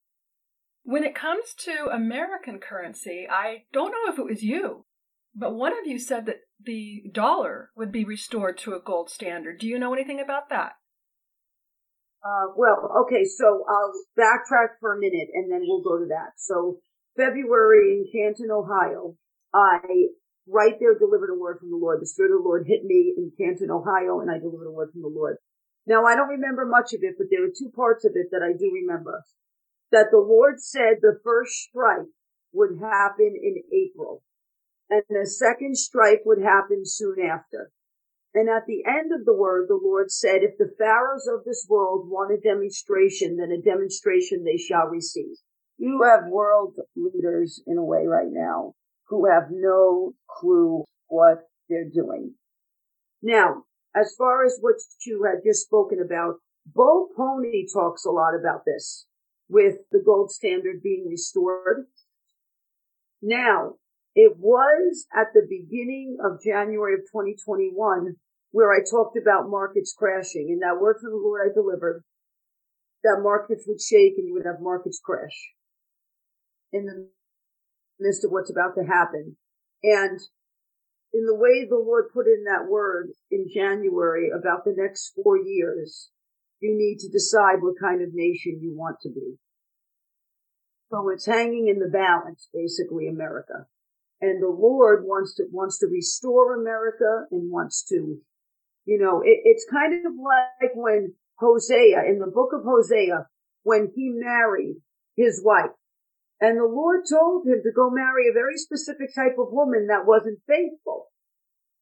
When 0.83 1.04
it 1.04 1.14
comes 1.14 1.52
to 1.59 1.90
American 1.92 2.59
currency, 2.59 3.26
I 3.30 3.64
don't 3.71 3.90
know 3.90 4.11
if 4.11 4.18
it 4.18 4.25
was 4.25 4.42
you, 4.42 4.87
but 5.35 5.54
one 5.54 5.73
of 5.73 5.85
you 5.87 5.99
said 5.99 6.25
that 6.25 6.40
the 6.59 7.02
dollar 7.12 7.68
would 7.76 7.92
be 7.92 8.06
restored 8.06 8.56
to 8.59 8.73
a 8.73 8.80
gold 8.80 9.11
standard. 9.11 9.61
Do 9.61 9.66
you 9.66 9.78
know 9.78 9.92
anything 9.92 10.21
about 10.21 10.49
that? 10.49 10.73
Uh, 12.25 12.49
well, 12.56 13.04
okay, 13.04 13.25
so 13.26 13.62
I'll 13.68 13.92
backtrack 14.18 14.80
for 14.80 14.97
a 14.97 14.99
minute 14.99 15.28
and 15.35 15.52
then 15.52 15.61
we'll 15.66 15.83
go 15.83 15.99
to 15.99 16.06
that. 16.09 16.33
So 16.38 16.78
February 17.16 17.92
in 17.92 18.06
Canton, 18.12 18.50
Ohio, 18.50 19.16
I 19.52 19.80
right 20.47 20.75
there 20.78 20.99
delivered 20.99 21.30
a 21.30 21.38
word 21.38 21.59
from 21.61 21.71
the 21.71 21.76
Lord. 21.76 22.00
The 22.00 22.06
Spirit 22.06 22.33
of 22.33 22.42
the 22.42 22.49
Lord 22.49 22.66
hit 22.66 22.85
me 22.85 23.14
in 23.16 23.33
Canton, 23.38 23.71
Ohio, 23.71 24.21
and 24.21 24.30
I 24.30 24.38
delivered 24.38 24.68
a 24.68 24.73
word 24.73 24.90
from 24.92 25.02
the 25.02 25.09
Lord. 25.14 25.37
Now 25.87 26.04
I 26.04 26.16
don't 26.16 26.28
remember 26.28 26.66
much 26.66 26.92
of 26.92 27.02
it, 27.02 27.14
but 27.18 27.28
there 27.30 27.42
were 27.42 27.54
two 27.56 27.71
parts 27.75 28.04
of 28.04 28.12
it 28.14 28.28
that 28.33 28.42
I 28.42 28.52
do 28.56 28.71
remember. 28.73 29.23
That 29.92 30.09
the 30.11 30.18
Lord 30.18 30.61
said 30.61 30.99
the 31.00 31.21
first 31.23 31.52
strike 31.54 32.09
would 32.52 32.78
happen 32.80 33.35
in 33.40 33.62
April 33.73 34.23
and 34.90 35.02
the 35.09 35.26
second 35.26 35.76
strike 35.76 36.23
would 36.25 36.42
happen 36.42 36.83
soon 36.85 37.16
after. 37.21 37.71
And 38.35 38.49
at 38.49 38.66
the 38.66 38.85
end 38.87 39.12
of 39.12 39.25
the 39.25 39.33
word, 39.37 39.68
the 39.68 39.78
Lord 39.80 40.11
said, 40.11 40.42
if 40.42 40.59
the 40.59 40.75
pharaohs 40.76 41.28
of 41.28 41.44
this 41.44 41.66
world 41.68 42.09
want 42.11 42.33
a 42.33 42.40
demonstration, 42.40 43.37
then 43.37 43.52
a 43.52 43.62
demonstration 43.62 44.44
they 44.44 44.56
shall 44.56 44.88
receive. 44.88 45.37
You 45.78 46.02
have 46.02 46.31
world 46.31 46.76
leaders 46.97 47.62
in 47.66 47.78
a 47.78 47.85
way 47.85 48.07
right 48.07 48.31
now 48.31 48.75
who 49.09 49.26
have 49.26 49.49
no 49.50 50.14
clue 50.28 50.85
what 51.09 51.49
they're 51.69 51.88
doing. 51.88 52.35
Now, 53.23 53.64
as 53.95 54.14
far 54.16 54.45
as 54.45 54.59
what 54.61 54.76
you 55.07 55.25
had 55.25 55.43
just 55.45 55.64
spoken 55.64 56.00
about, 56.00 56.37
Bo 56.66 57.09
Polny 57.19 57.64
talks 57.73 58.04
a 58.04 58.11
lot 58.11 58.35
about 58.35 58.64
this 58.64 59.07
with 59.49 59.76
the 59.90 60.02
gold 60.04 60.31
standard 60.31 60.83
being 60.83 61.07
restored. 61.09 61.87
Now, 63.21 63.75
it 64.14 64.37
was 64.38 65.07
at 65.14 65.28
the 65.35 65.47
beginning 65.49 66.19
of 66.25 66.43
January 66.43 66.95
of 66.95 67.00
2021 67.00 68.16
where 68.52 68.73
I 68.73 68.78
talked 68.88 69.16
about 69.16 69.50
markets 69.50 69.95
crashing 69.97 70.49
and 70.50 70.62
that 70.62 70.81
word 70.81 70.99
from 71.00 71.11
the 71.11 71.16
Lord 71.16 71.40
I 71.45 71.52
delivered 71.52 72.04
that 73.02 73.21
markets 73.23 73.64
would 73.66 73.81
shake 73.81 74.14
and 74.16 74.28
you 74.28 74.35
would 74.35 74.47
have 74.47 74.61
markets 74.61 75.00
crash 75.04 75.52
in 76.75 76.87
the 76.87 77.09
midst 78.00 78.25
of 78.25 78.33
what's 78.33 78.50
about 78.50 78.75
to 78.75 78.85
happen. 78.85 79.37
And 79.83 80.21
in 81.12 81.26
the 81.26 81.35
way 81.35 81.64
the 81.64 81.76
Lord 81.78 82.07
put 82.12 82.26
in 82.26 82.45
that 82.45 82.69
word 82.69 83.11
in 83.31 83.47
January 83.54 84.31
about 84.31 84.64
the 84.64 84.75
next 84.76 85.12
four 85.14 85.38
years, 85.38 86.11
you 86.61 86.75
need 86.76 86.99
to 86.99 87.09
decide 87.09 87.62
what 87.62 87.78
kind 87.81 88.02
of 88.02 88.09
nation 88.12 88.59
you 88.61 88.75
want 88.76 88.97
to 89.02 89.11
be. 89.11 89.38
So 90.90 91.09
it's 91.11 91.26
hanging 91.26 91.69
in 91.69 91.78
the 91.78 91.88
balance, 91.88 92.49
basically 92.52 93.07
America. 93.07 93.66
And 94.21 94.43
the 94.43 94.49
Lord 94.49 95.04
wants 95.04 95.35
to, 95.37 95.45
wants 95.52 95.78
to 95.78 95.87
restore 95.87 96.61
America 96.61 97.26
and 97.31 97.50
wants 97.50 97.85
to, 97.90 98.19
you 98.85 98.99
know, 98.99 99.21
it, 99.21 99.38
it's 99.45 99.66
kind 99.71 99.95
of 100.07 100.12
like 100.12 100.73
when 100.75 101.14
Hosea, 101.38 102.04
in 102.09 102.19
the 102.19 102.31
book 102.33 102.50
of 102.52 102.64
Hosea, 102.64 103.26
when 103.62 103.93
he 103.95 104.11
married 104.14 104.76
his 105.16 105.43
wife, 105.45 105.71
and 106.41 106.59
the 106.59 106.67
Lord 106.67 107.03
told 107.09 107.47
him 107.47 107.62
to 107.62 107.73
go 107.73 107.91
marry 107.91 108.29
a 108.29 108.33
very 108.33 108.57
specific 108.57 109.14
type 109.14 109.38
of 109.38 109.53
woman 109.53 109.87
that 109.88 110.07
wasn't 110.07 110.41
faithful. 110.47 111.07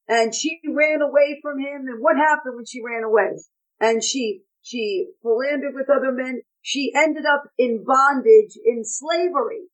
And 0.08 0.34
she 0.34 0.60
ran 0.68 1.00
away 1.00 1.38
from 1.40 1.58
him. 1.58 1.86
And 1.88 2.02
what 2.02 2.16
happened 2.16 2.56
when 2.56 2.66
she 2.66 2.82
ran 2.84 3.04
away? 3.04 3.38
And 3.80 4.04
she, 4.04 4.42
she 4.60 5.08
philandered 5.22 5.74
with 5.74 5.88
other 5.88 6.12
men. 6.12 6.42
She 6.60 6.92
ended 6.94 7.24
up 7.24 7.44
in 7.58 7.84
bondage, 7.84 8.58
in 8.64 8.84
slavery. 8.84 9.70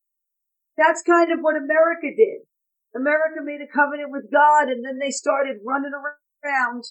That's 0.77 1.03
kind 1.03 1.33
of 1.33 1.41
what 1.41 1.57
America 1.57 2.15
did. 2.17 2.47
America 2.95 3.41
made 3.43 3.61
a 3.61 3.71
covenant 3.71 4.11
with 4.11 4.31
God 4.33 4.69
and 4.69 4.85
then 4.85 4.99
they 4.99 5.11
started 5.11 5.59
running 5.67 5.93
around 5.93 6.85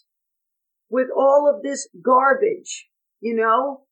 with 0.90 1.08
all 1.16 1.52
of 1.54 1.64
this 1.64 1.88
garbage, 2.04 2.88
you 3.20 3.36
know, 3.36 3.86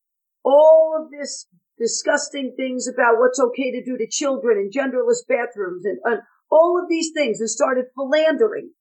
all 0.44 0.94
of 1.02 1.12
this 1.12 1.48
disgusting 1.78 2.54
things 2.56 2.88
about 2.88 3.18
what's 3.18 3.40
okay 3.40 3.72
to 3.72 3.84
do 3.84 3.98
to 3.98 4.08
children 4.08 4.58
and 4.58 4.74
genderless 4.74 5.28
bathrooms 5.28 5.84
and, 5.86 6.00
and 6.06 6.22
all 6.50 6.80
of 6.82 6.90
these 6.90 7.12
things 7.14 7.40
and 7.40 7.50
started 7.50 7.86
philandering 7.96 8.72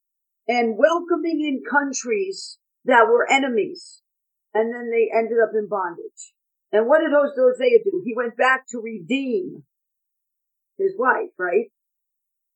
and 0.46 0.78
welcoming 0.78 1.40
in 1.40 1.62
countries 1.68 2.58
that 2.84 3.06
were 3.08 3.30
enemies. 3.30 4.02
And 4.52 4.72
then 4.72 4.90
they 4.90 5.10
ended 5.12 5.38
up 5.42 5.50
in 5.54 5.68
bondage. 5.68 6.34
And 6.70 6.86
what 6.86 7.00
did 7.00 7.10
Hosea 7.12 7.78
do? 7.84 8.02
He 8.04 8.14
went 8.14 8.36
back 8.36 8.66
to 8.70 8.78
redeem 8.78 9.64
his 10.78 10.94
wife, 10.98 11.30
right? 11.38 11.66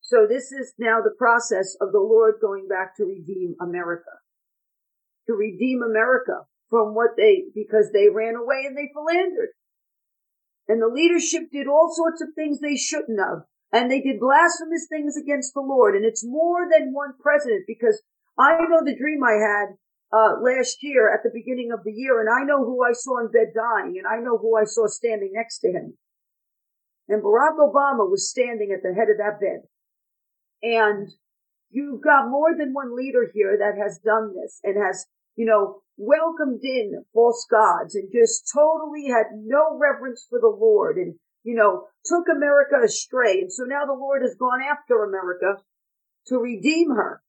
So 0.00 0.26
this 0.28 0.52
is 0.52 0.74
now 0.78 1.00
the 1.02 1.14
process 1.18 1.76
of 1.80 1.92
the 1.92 2.00
Lord 2.00 2.34
going 2.40 2.66
back 2.68 2.96
to 2.96 3.04
redeem 3.04 3.54
America. 3.60 4.10
To 5.26 5.34
redeem 5.34 5.82
America 5.82 6.46
from 6.70 6.94
what 6.94 7.10
they, 7.16 7.44
because 7.54 7.90
they 7.92 8.08
ran 8.08 8.34
away 8.34 8.64
and 8.66 8.76
they 8.76 8.90
philandered. 8.92 9.50
And 10.68 10.82
the 10.82 10.92
leadership 10.92 11.50
did 11.50 11.66
all 11.66 11.92
sorts 11.94 12.20
of 12.20 12.28
things 12.34 12.60
they 12.60 12.76
shouldn't 12.76 13.18
have. 13.18 13.44
And 13.72 13.90
they 13.90 14.00
did 14.00 14.20
blasphemous 14.20 14.86
things 14.88 15.16
against 15.16 15.54
the 15.54 15.60
Lord. 15.60 15.94
And 15.96 16.04
it's 16.04 16.24
more 16.24 16.68
than 16.70 16.92
one 16.92 17.14
president 17.20 17.64
because 17.66 18.02
I 18.38 18.52
know 18.52 18.84
the 18.84 18.96
dream 18.96 19.24
I 19.24 19.32
had 19.32 19.76
uh, 20.12 20.40
last 20.40 20.78
year 20.82 21.12
at 21.12 21.22
the 21.22 21.30
beginning 21.32 21.70
of 21.72 21.84
the 21.84 21.92
year, 21.92 22.20
and 22.20 22.28
I 22.30 22.44
know 22.44 22.64
who 22.64 22.82
I 22.84 22.92
saw 22.92 23.20
in 23.20 23.30
bed 23.30 23.52
dying, 23.54 23.98
and 23.98 24.06
I 24.06 24.22
know 24.24 24.38
who 24.38 24.56
I 24.56 24.64
saw 24.64 24.86
standing 24.86 25.32
next 25.34 25.58
to 25.60 25.68
him. 25.68 25.98
And 27.08 27.22
Barack 27.22 27.58
Obama 27.58 28.08
was 28.08 28.30
standing 28.30 28.70
at 28.72 28.82
the 28.82 28.94
head 28.94 29.08
of 29.10 29.18
that 29.18 29.40
bed. 29.40 29.68
And 30.62 31.08
you've 31.70 32.02
got 32.02 32.28
more 32.28 32.56
than 32.56 32.72
one 32.72 32.96
leader 32.96 33.30
here 33.32 33.56
that 33.58 33.80
has 33.80 33.98
done 33.98 34.34
this 34.34 34.60
and 34.62 34.76
has, 34.82 35.06
you 35.38 35.46
know, 35.46 35.82
welcomed 35.96 36.64
in 36.64 37.04
false 37.14 37.46
gods 37.48 37.94
and 37.94 38.10
just 38.12 38.50
totally 38.52 39.06
had 39.06 39.26
no 39.32 39.78
reverence 39.78 40.26
for 40.28 40.40
the 40.40 40.48
Lord 40.48 40.96
and, 40.96 41.14
you 41.44 41.54
know, 41.54 41.84
took 42.04 42.24
America 42.28 42.74
astray. 42.84 43.38
And 43.42 43.52
so 43.52 43.62
now 43.62 43.86
the 43.86 43.92
Lord 43.92 44.22
has 44.22 44.34
gone 44.34 44.60
after 44.60 45.04
America 45.04 45.62
to 46.26 46.38
redeem 46.38 46.90
her. 46.90 47.22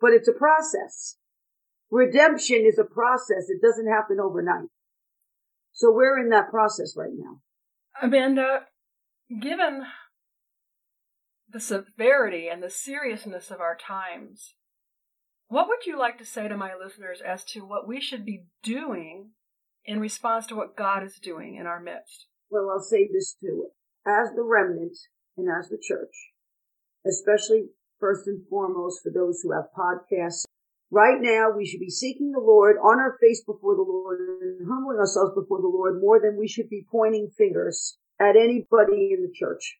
But 0.00 0.14
it's 0.14 0.26
a 0.26 0.32
process. 0.32 1.16
Redemption 1.92 2.64
is 2.66 2.76
a 2.76 2.92
process. 2.92 3.48
It 3.48 3.62
doesn't 3.62 3.88
happen 3.88 4.18
overnight. 4.20 4.68
So 5.70 5.92
we're 5.92 6.18
in 6.18 6.30
that 6.30 6.50
process 6.50 6.94
right 6.96 7.14
now. 7.16 7.38
Amanda, 8.02 8.62
given 9.40 9.84
the 11.48 11.60
severity 11.60 12.48
and 12.52 12.60
the 12.60 12.70
seriousness 12.70 13.52
of 13.52 13.60
our 13.60 13.76
times, 13.76 14.54
what 15.52 15.68
would 15.68 15.84
you 15.84 15.98
like 15.98 16.16
to 16.16 16.24
say 16.24 16.48
to 16.48 16.56
my 16.56 16.72
listeners 16.82 17.20
as 17.20 17.44
to 17.44 17.60
what 17.60 17.86
we 17.86 18.00
should 18.00 18.24
be 18.24 18.46
doing 18.62 19.32
in 19.84 20.00
response 20.00 20.46
to 20.46 20.56
what 20.56 20.78
God 20.78 21.04
is 21.04 21.20
doing 21.22 21.56
in 21.56 21.66
our 21.66 21.78
midst? 21.78 22.24
Well, 22.48 22.70
I'll 22.72 22.80
say 22.80 23.06
this 23.12 23.36
to 23.40 23.46
too. 23.46 23.66
As 24.06 24.30
the 24.34 24.42
remnant 24.42 24.96
and 25.36 25.48
as 25.52 25.68
the 25.68 25.76
church, 25.76 26.32
especially 27.06 27.66
first 28.00 28.26
and 28.26 28.40
foremost 28.48 29.02
for 29.02 29.12
those 29.12 29.40
who 29.42 29.52
have 29.52 29.68
podcasts, 29.76 30.46
right 30.90 31.20
now 31.20 31.50
we 31.54 31.66
should 31.66 31.80
be 31.80 31.90
seeking 31.90 32.32
the 32.32 32.40
Lord 32.40 32.76
on 32.82 32.98
our 32.98 33.18
face 33.20 33.44
before 33.44 33.76
the 33.76 33.84
Lord 33.86 34.20
and 34.20 34.66
humbling 34.66 34.96
ourselves 34.96 35.32
before 35.34 35.60
the 35.60 35.68
Lord 35.68 36.00
more 36.00 36.18
than 36.18 36.38
we 36.38 36.48
should 36.48 36.70
be 36.70 36.86
pointing 36.90 37.28
fingers 37.36 37.98
at 38.18 38.36
anybody 38.40 39.12
in 39.12 39.20
the 39.20 39.32
church. 39.34 39.76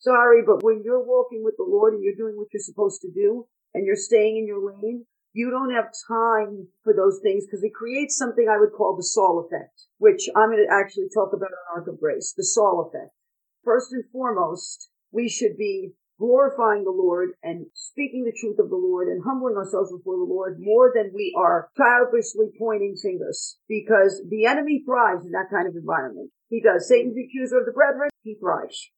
Sorry, 0.00 0.42
but 0.44 0.64
when 0.64 0.82
you're 0.84 1.06
walking 1.06 1.44
with 1.44 1.54
the 1.56 1.66
Lord 1.66 1.94
and 1.94 2.02
you're 2.02 2.18
doing 2.18 2.36
what 2.36 2.48
you're 2.52 2.60
supposed 2.60 3.00
to 3.02 3.12
do, 3.14 3.46
and 3.74 3.84
you're 3.86 3.96
staying 3.96 4.38
in 4.38 4.46
your 4.46 4.64
lane, 4.64 5.04
you 5.32 5.50
don't 5.50 5.74
have 5.74 5.90
time 6.06 6.68
for 6.84 6.94
those 6.94 7.18
things 7.22 7.44
because 7.44 7.64
it 7.64 7.74
creates 7.74 8.16
something 8.16 8.46
I 8.48 8.58
would 8.58 8.72
call 8.72 8.96
the 8.96 9.02
Saul 9.02 9.44
effect, 9.44 9.82
which 9.98 10.28
I'm 10.36 10.50
going 10.50 10.64
to 10.64 10.72
actually 10.72 11.08
talk 11.12 11.32
about 11.34 11.50
on 11.50 11.80
Ark 11.80 11.88
of 11.88 11.98
Grace, 11.98 12.32
the 12.36 12.44
Saul 12.44 12.88
effect. 12.88 13.10
First 13.64 13.92
and 13.92 14.04
foremost, 14.12 14.90
we 15.10 15.28
should 15.28 15.56
be 15.58 15.92
glorifying 16.18 16.84
the 16.84 16.94
Lord 16.94 17.30
and 17.42 17.66
speaking 17.74 18.24
the 18.24 18.38
truth 18.38 18.58
of 18.60 18.70
the 18.70 18.76
Lord 18.76 19.08
and 19.08 19.22
humbling 19.24 19.56
ourselves 19.56 19.90
before 19.90 20.16
the 20.16 20.32
Lord 20.32 20.58
more 20.60 20.92
than 20.94 21.10
we 21.12 21.34
are 21.36 21.68
childishly 21.76 22.54
pointing 22.56 22.94
fingers 22.94 23.58
because 23.68 24.22
the 24.30 24.46
enemy 24.46 24.82
thrives 24.86 25.26
in 25.26 25.32
that 25.32 25.50
kind 25.50 25.66
of 25.66 25.74
environment. 25.74 26.30
He 26.48 26.62
does. 26.62 26.88
Satan's 26.88 27.18
accuser 27.18 27.58
of 27.58 27.66
the 27.66 27.72
brethren. 27.72 28.10
He 28.22 28.36
thrives. 28.38 28.90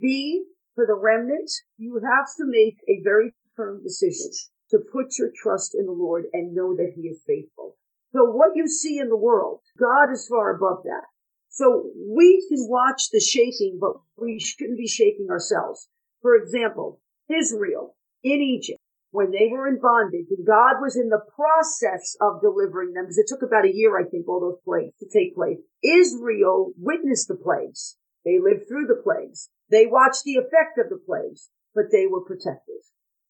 B, 0.00 0.44
for 0.74 0.86
the 0.86 0.94
remnant, 0.94 1.50
you 1.78 2.00
have 2.04 2.26
to 2.36 2.44
make 2.44 2.76
a 2.88 3.00
very 3.02 3.32
firm 3.58 3.82
decision 3.82 4.30
to 4.70 4.78
put 4.78 5.18
your 5.18 5.30
trust 5.34 5.74
in 5.74 5.86
the 5.86 5.92
Lord 5.92 6.24
and 6.32 6.54
know 6.54 6.76
that 6.76 6.92
he 6.94 7.08
is 7.08 7.20
faithful. 7.26 7.76
So 8.12 8.24
what 8.24 8.54
you 8.54 8.68
see 8.68 8.98
in 8.98 9.08
the 9.08 9.16
world, 9.16 9.60
God 9.78 10.12
is 10.12 10.28
far 10.28 10.54
above 10.54 10.84
that. 10.84 11.04
So 11.50 11.90
we 11.96 12.46
can 12.48 12.68
watch 12.68 13.10
the 13.10 13.20
shaking, 13.20 13.78
but 13.80 13.94
we 14.16 14.38
shouldn't 14.38 14.78
be 14.78 14.86
shaking 14.86 15.28
ourselves. 15.30 15.88
For 16.22 16.36
example, 16.36 17.00
Israel 17.28 17.96
in 18.22 18.40
Egypt, 18.40 18.78
when 19.10 19.30
they 19.30 19.48
were 19.50 19.66
in 19.66 19.80
bondage 19.80 20.28
and 20.30 20.46
God 20.46 20.80
was 20.80 20.96
in 20.96 21.08
the 21.08 21.24
process 21.34 22.16
of 22.20 22.42
delivering 22.42 22.92
them, 22.92 23.04
because 23.04 23.18
it 23.18 23.26
took 23.26 23.42
about 23.42 23.64
a 23.64 23.74
year, 23.74 23.98
I 23.98 24.04
think, 24.04 24.28
all 24.28 24.40
those 24.40 24.60
plagues 24.64 24.94
to 25.00 25.08
take 25.08 25.34
place. 25.34 25.58
Israel 25.82 26.72
witnessed 26.76 27.28
the 27.28 27.34
plagues. 27.34 27.96
They 28.24 28.38
lived 28.38 28.68
through 28.68 28.86
the 28.86 29.02
plagues. 29.02 29.50
They 29.70 29.86
watched 29.86 30.24
the 30.24 30.36
effect 30.36 30.78
of 30.78 30.90
the 30.90 31.00
plagues, 31.04 31.50
but 31.74 31.90
they 31.90 32.06
were 32.06 32.24
protected. 32.24 32.84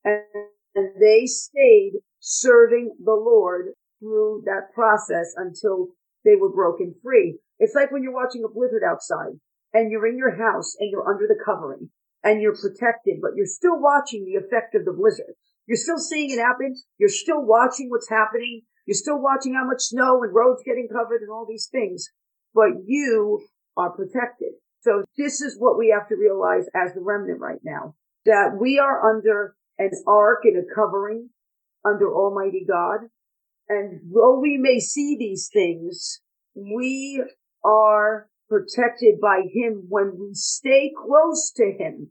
And, 0.09 0.45
they 1.01 1.27
stayed 1.27 1.95
serving 2.21 2.95
the 3.03 3.11
Lord 3.11 3.75
through 3.99 4.43
that 4.47 4.73
process 4.75 5.35
until 5.37 5.89
they 6.25 6.37
were 6.37 6.53
broken 6.53 6.95
free. 7.03 7.39
It's 7.59 7.75
like 7.75 7.91
when 7.91 8.05
you're 8.05 8.15
watching 8.15 8.45
a 8.45 8.53
blizzard 8.53 8.85
outside 8.89 9.41
and 9.75 9.91
you're 9.91 10.07
in 10.07 10.17
your 10.17 10.37
house 10.37 10.77
and 10.79 10.89
you're 10.91 11.09
under 11.09 11.27
the 11.27 11.43
covering 11.45 11.91
and 12.23 12.41
you're 12.41 12.55
protected, 12.55 13.19
but 13.21 13.33
you're 13.35 13.47
still 13.47 13.81
watching 13.81 14.25
the 14.25 14.39
effect 14.39 14.77
of 14.77 14.85
the 14.85 14.93
blizzard. 14.93 15.35
You're 15.67 15.77
still 15.77 15.99
seeing 15.99 16.31
it 16.31 16.39
happen. 16.39 16.77
You're 16.99 17.09
still 17.09 17.45
watching 17.45 17.91
what's 17.91 18.09
happening. 18.09 18.63
You're 18.87 18.95
still 18.95 19.21
watching 19.21 19.55
how 19.55 19.67
much 19.67 19.83
snow 19.83 20.23
and 20.23 20.33
roads 20.33 20.63
getting 20.65 20.89
covered 20.89 21.23
and 21.23 21.31
all 21.31 21.47
these 21.49 21.69
things, 21.71 22.09
but 22.55 22.71
you 22.87 23.45
are 23.77 23.91
protected. 23.91 24.53
So 24.81 25.03
this 25.17 25.41
is 25.41 25.57
what 25.59 25.77
we 25.77 25.89
have 25.89 26.09
to 26.09 26.17
realize 26.17 26.67
as 26.75 26.95
the 26.95 27.03
remnant 27.03 27.41
right 27.41 27.61
now, 27.65 27.97
that 28.25 28.57
we 28.61 28.79
are 28.79 29.11
under 29.11 29.57
an 29.79 29.91
ark 30.07 30.41
and 30.45 30.57
a 30.57 30.75
covering 30.75 31.31
under 31.85 32.13
Almighty 32.13 32.65
God. 32.69 33.01
And 33.69 34.01
though 34.13 34.39
we 34.41 34.57
may 34.57 34.81
see 34.81 35.17
these 35.19 35.49
things, 35.53 36.21
we 36.55 37.23
are 37.65 38.29
protected 38.49 39.21
by 39.21 39.43
him 39.53 39.85
when 39.89 40.13
we 40.19 40.31
stay 40.33 40.91
close 40.97 41.53
to 41.57 41.65
him 41.65 42.09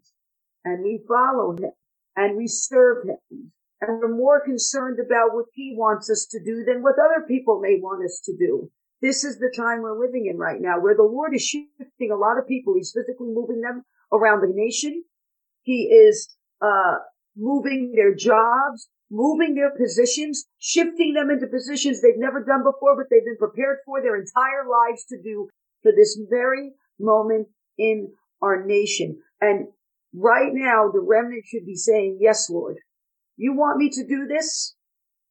and 0.63 0.83
we 0.83 1.01
follow 1.07 1.53
him 1.53 1.71
and 2.15 2.37
we 2.37 2.47
serve 2.47 3.05
him. 3.05 3.51
And 3.79 3.99
we're 3.99 4.15
more 4.15 4.43
concerned 4.43 4.99
about 4.99 5.33
what 5.33 5.45
he 5.53 5.75
wants 5.77 6.09
us 6.09 6.25
to 6.31 6.43
do 6.43 6.63
than 6.65 6.81
what 6.81 6.95
other 6.99 7.25
people 7.27 7.59
may 7.59 7.79
want 7.79 8.03
us 8.03 8.19
to 8.25 8.35
do. 8.35 8.71
This 9.01 9.23
is 9.23 9.37
the 9.37 9.53
time 9.55 9.81
we're 9.81 9.99
living 9.99 10.25
in 10.25 10.37
right 10.37 10.59
now 10.59 10.79
where 10.79 10.95
the 10.95 11.03
Lord 11.03 11.35
is 11.35 11.43
shifting 11.43 12.11
a 12.11 12.15
lot 12.15 12.39
of 12.39 12.47
people. 12.47 12.73
He's 12.75 12.91
physically 12.95 13.27
moving 13.27 13.61
them 13.61 13.83
around 14.11 14.41
the 14.41 14.51
nation. 14.51 15.03
He 15.61 15.83
is, 15.83 16.35
uh, 16.61 16.95
moving 17.37 17.93
their 17.95 18.15
jobs, 18.15 18.89
moving 19.09 19.55
their 19.55 19.71
positions, 19.71 20.45
shifting 20.59 21.13
them 21.13 21.29
into 21.29 21.47
positions 21.47 22.01
they've 22.01 22.17
never 22.17 22.43
done 22.43 22.63
before, 22.63 22.97
but 22.97 23.05
they've 23.09 23.23
been 23.23 23.37
prepared 23.37 23.77
for 23.85 24.01
their 24.01 24.15
entire 24.15 24.67
lives 24.69 25.05
to 25.05 25.21
do 25.21 25.47
for 25.83 25.91
this 25.95 26.19
very 26.29 26.71
moment 26.99 27.47
in 27.77 28.11
our 28.41 28.65
nation. 28.65 29.19
And 29.39 29.67
right 30.13 30.51
now, 30.51 30.89
the 30.91 30.99
remnant 30.99 31.45
should 31.45 31.65
be 31.65 31.75
saying, 31.75 32.17
yes, 32.19 32.49
Lord, 32.49 32.77
you 33.37 33.53
want 33.53 33.77
me 33.77 33.89
to 33.91 34.05
do 34.05 34.25
this? 34.27 34.75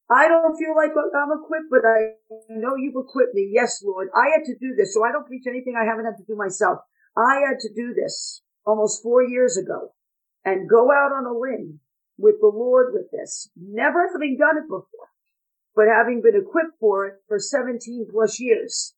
I 0.09 0.29
don't 0.29 0.57
feel 0.57 0.77
like 0.77 0.93
I'm 0.95 1.33
equipped, 1.33 1.67
but 1.69 1.85
I 1.85 2.15
know 2.49 2.77
you've 2.77 2.95
equipped 2.95 3.35
me. 3.35 3.51
Yes, 3.53 3.83
Lord. 3.85 4.09
I 4.15 4.29
had 4.37 4.45
to 4.45 4.55
do 4.61 4.75
this, 4.77 4.95
so 4.95 5.05
I 5.05 5.11
don't 5.11 5.27
preach 5.27 5.47
anything 5.49 5.75
I 5.77 5.85
haven't 5.85 6.05
had 6.05 6.17
to 6.19 6.25
do 6.27 6.37
myself. 6.37 6.79
I 7.17 7.41
had 7.47 7.59
to 7.61 7.75
do 7.75 7.93
this 7.93 8.43
almost 8.65 9.03
four 9.03 9.25
years 9.25 9.57
ago 9.57 9.93
and 10.45 10.69
go 10.69 10.93
out 10.93 11.11
on 11.11 11.27
a 11.27 11.37
limb 11.37 11.81
with 12.19 12.37
the 12.41 12.53
Lord 12.53 12.93
with 12.93 13.11
this, 13.11 13.51
never 13.57 14.09
having 14.13 14.37
done 14.39 14.59
it 14.59 14.69
before, 14.69 15.11
but 15.75 15.87
having 15.89 16.23
been 16.23 16.37
equipped 16.37 16.79
for 16.81 17.07
it 17.07 17.15
for 17.29 17.39
17 17.39 18.07
plus 18.11 18.41
years. 18.41 18.95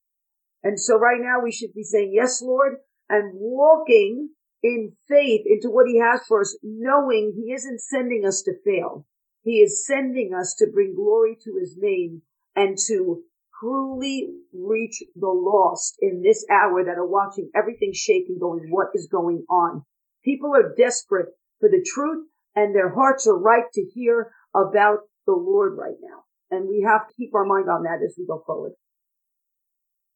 And 0.63 0.81
so 0.81 0.99
right 0.99 1.21
now 1.21 1.41
we 1.43 1.53
should 1.53 1.75
be 1.75 1.83
saying, 1.83 2.13
yes, 2.15 2.43
Lord, 2.43 2.77
and 3.09 3.33
walking 3.35 4.31
in 4.63 4.93
faith 5.09 5.43
into 5.47 5.71
what 5.71 5.87
he 5.87 5.99
has 5.99 6.21
for 6.27 6.41
us, 6.41 6.57
knowing 6.63 7.33
he 7.35 7.53
isn't 7.53 7.81
sending 7.81 8.25
us 8.27 8.43
to 8.43 8.53
fail. 8.65 9.07
He 9.43 9.61
is 9.61 9.87
sending 9.87 10.33
us 10.39 10.55
to 10.59 10.67
bring 10.73 10.95
glory 10.95 11.37
to 11.45 11.57
his 11.61 11.77
name 11.79 12.23
and 12.57 12.77
to 12.87 13.23
truly 13.61 14.29
reach 14.53 15.03
the 15.15 15.29
lost 15.29 15.97
in 16.01 16.23
this 16.23 16.45
hour 16.51 16.85
that 16.85 16.99
are 16.99 17.07
watching 17.07 17.51
everything 17.55 17.93
shaking 17.93 18.39
going, 18.39 18.67
what 18.71 18.89
is 18.95 19.09
going 19.11 19.45
on? 19.49 19.85
People 20.25 20.55
are 20.55 20.75
desperate 20.77 21.29
for 21.61 21.69
the 21.69 21.85
truth 21.85 22.27
and 22.63 22.75
their 22.75 22.95
hearts 22.95 23.27
are 23.27 23.39
ripe 23.39 23.71
to 23.75 23.83
hear 23.95 24.33
about 24.55 25.01
the 25.27 25.33
Lord 25.33 25.77
right 25.79 25.97
now. 26.03 26.25
And 26.51 26.69
we 26.69 26.87
have 26.87 27.07
to 27.07 27.15
keep 27.15 27.35
our 27.35 27.45
mind 27.45 27.69
on 27.69 27.83
that 27.85 28.01
as 28.05 28.15
we 28.19 28.27
go 28.27 28.43
forward. 28.45 28.73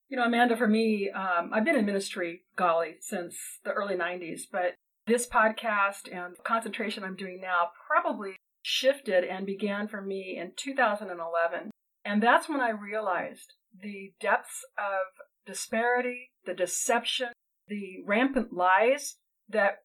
You 0.08 0.16
know, 0.16 0.24
Amanda, 0.24 0.56
for 0.56 0.66
me, 0.66 1.10
um, 1.10 1.50
I've 1.52 1.64
been 1.64 1.78
in 1.78 1.86
ministry, 1.86 2.42
golly, 2.56 2.96
since 3.00 3.36
the 3.64 3.72
early 3.72 3.94
90s, 3.94 4.42
but 4.50 4.74
this 5.06 5.26
podcast 5.26 6.12
and 6.12 6.36
concentration 6.44 7.04
I'm 7.04 7.16
doing 7.16 7.40
now 7.40 7.70
probably 7.86 8.36
shifted 8.62 9.24
and 9.24 9.46
began 9.46 9.88
for 9.88 10.00
me 10.00 10.38
in 10.40 10.52
2011. 10.56 11.70
And 12.04 12.22
that's 12.22 12.48
when 12.48 12.60
I 12.60 12.70
realized 12.70 13.54
the 13.80 14.12
depths 14.20 14.64
of 14.78 15.24
disparity, 15.46 16.30
the 16.44 16.54
deception, 16.54 17.28
the 17.68 18.02
rampant 18.06 18.52
lies 18.52 19.16
that 19.48 19.78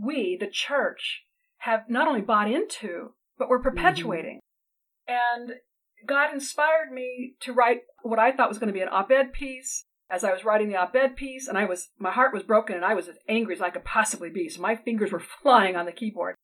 we, 0.00 0.36
the 0.38 0.50
church, 0.50 1.24
have 1.62 1.88
not 1.88 2.08
only 2.08 2.20
bought 2.20 2.50
into, 2.50 3.12
but 3.38 3.48
we're 3.48 3.58
mm-hmm. 3.58 3.76
perpetuating. 3.76 4.40
Mm-hmm. 5.08 5.42
And 5.44 5.52
God 6.06 6.32
inspired 6.32 6.90
me 6.92 7.34
to 7.40 7.52
write 7.52 7.80
what 8.02 8.18
I 8.18 8.32
thought 8.32 8.48
was 8.48 8.58
going 8.58 8.68
to 8.68 8.74
be 8.74 8.80
an 8.80 8.88
op-ed 8.90 9.32
piece. 9.32 9.84
As 10.10 10.24
I 10.24 10.32
was 10.32 10.44
writing 10.44 10.68
the 10.68 10.76
op-ed 10.76 11.16
piece, 11.16 11.48
and 11.48 11.56
I 11.56 11.64
was, 11.64 11.88
my 11.98 12.10
heart 12.10 12.34
was 12.34 12.42
broken, 12.42 12.76
and 12.76 12.84
I 12.84 12.92
was 12.94 13.08
as 13.08 13.16
angry 13.28 13.54
as 13.54 13.62
I 13.62 13.70
could 13.70 13.84
possibly 13.84 14.28
be. 14.28 14.48
So 14.48 14.60
my 14.60 14.76
fingers 14.76 15.10
were 15.10 15.22
flying 15.42 15.76
on 15.76 15.86
the 15.86 15.92
keyboard. 15.92 16.34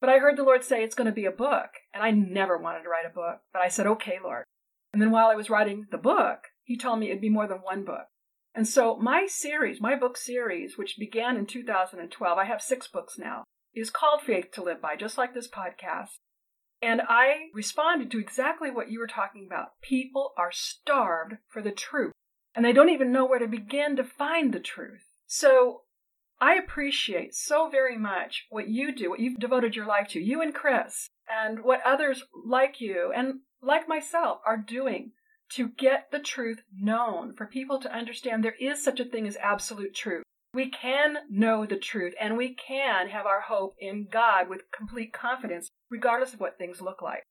But 0.00 0.08
I 0.08 0.18
heard 0.18 0.38
the 0.38 0.44
Lord 0.44 0.64
say 0.64 0.82
it's 0.82 0.94
going 0.94 1.08
to 1.08 1.12
be 1.12 1.26
a 1.26 1.32
book, 1.32 1.70
and 1.92 2.02
I 2.02 2.12
never 2.12 2.56
wanted 2.56 2.84
to 2.84 2.88
write 2.88 3.04
a 3.04 3.14
book. 3.14 3.40
But 3.52 3.60
I 3.60 3.68
said, 3.68 3.86
"Okay, 3.86 4.18
Lord." 4.22 4.44
And 4.92 5.02
then 5.02 5.10
while 5.10 5.26
I 5.26 5.34
was 5.34 5.50
writing 5.50 5.86
the 5.90 5.98
book, 5.98 6.44
He 6.62 6.78
told 6.78 6.98
me 6.98 7.10
it'd 7.10 7.20
be 7.20 7.28
more 7.28 7.46
than 7.46 7.58
one 7.58 7.84
book. 7.84 8.06
And 8.54 8.66
so 8.66 8.96
my 8.96 9.26
series, 9.26 9.80
my 9.80 9.96
book 9.96 10.16
series, 10.16 10.78
which 10.78 10.96
began 10.98 11.36
in 11.36 11.44
2012, 11.44 12.38
I 12.38 12.44
have 12.44 12.62
six 12.62 12.88
books 12.88 13.18
now, 13.18 13.44
is 13.74 13.90
called 13.90 14.22
Faith 14.22 14.50
to 14.52 14.62
Live 14.62 14.80
By, 14.80 14.96
just 14.96 15.18
like 15.18 15.34
this 15.34 15.48
podcast. 15.48 16.18
And 16.82 17.02
I 17.08 17.48
responded 17.54 18.10
to 18.10 18.18
exactly 18.18 18.70
what 18.70 18.90
you 18.90 18.98
were 18.98 19.06
talking 19.06 19.46
about. 19.46 19.80
People 19.82 20.32
are 20.38 20.52
starved 20.52 21.34
for 21.48 21.60
the 21.60 21.70
truth, 21.70 22.12
and 22.54 22.64
they 22.64 22.72
don't 22.72 22.88
even 22.88 23.12
know 23.12 23.26
where 23.26 23.38
to 23.38 23.46
begin 23.46 23.96
to 23.96 24.04
find 24.04 24.52
the 24.52 24.60
truth. 24.60 25.04
So 25.26 25.82
I 26.40 26.54
appreciate 26.54 27.34
so 27.34 27.68
very 27.68 27.98
much 27.98 28.46
what 28.48 28.68
you 28.68 28.94
do, 28.94 29.10
what 29.10 29.20
you've 29.20 29.38
devoted 29.38 29.76
your 29.76 29.86
life 29.86 30.08
to, 30.08 30.20
you 30.20 30.40
and 30.40 30.54
Chris, 30.54 31.08
and 31.30 31.62
what 31.62 31.80
others 31.84 32.24
like 32.46 32.80
you 32.80 33.12
and 33.14 33.40
like 33.62 33.86
myself 33.86 34.40
are 34.46 34.56
doing 34.56 35.12
to 35.50 35.68
get 35.68 36.10
the 36.10 36.18
truth 36.18 36.62
known, 36.74 37.34
for 37.34 37.44
people 37.44 37.78
to 37.80 37.92
understand 37.92 38.42
there 38.42 38.54
is 38.60 38.82
such 38.82 39.00
a 39.00 39.04
thing 39.04 39.26
as 39.26 39.36
absolute 39.36 39.94
truth. 39.94 40.22
We 40.52 40.68
can 40.68 41.18
know 41.30 41.64
the 41.64 41.76
truth 41.76 42.14
and 42.20 42.36
we 42.36 42.54
can 42.54 43.08
have 43.08 43.26
our 43.26 43.42
hope 43.42 43.74
in 43.78 44.08
God 44.10 44.48
with 44.48 44.70
complete 44.76 45.12
confidence, 45.12 45.68
regardless 45.90 46.34
of 46.34 46.40
what 46.40 46.58
things 46.58 46.80
look 46.80 47.00
like. 47.02 47.22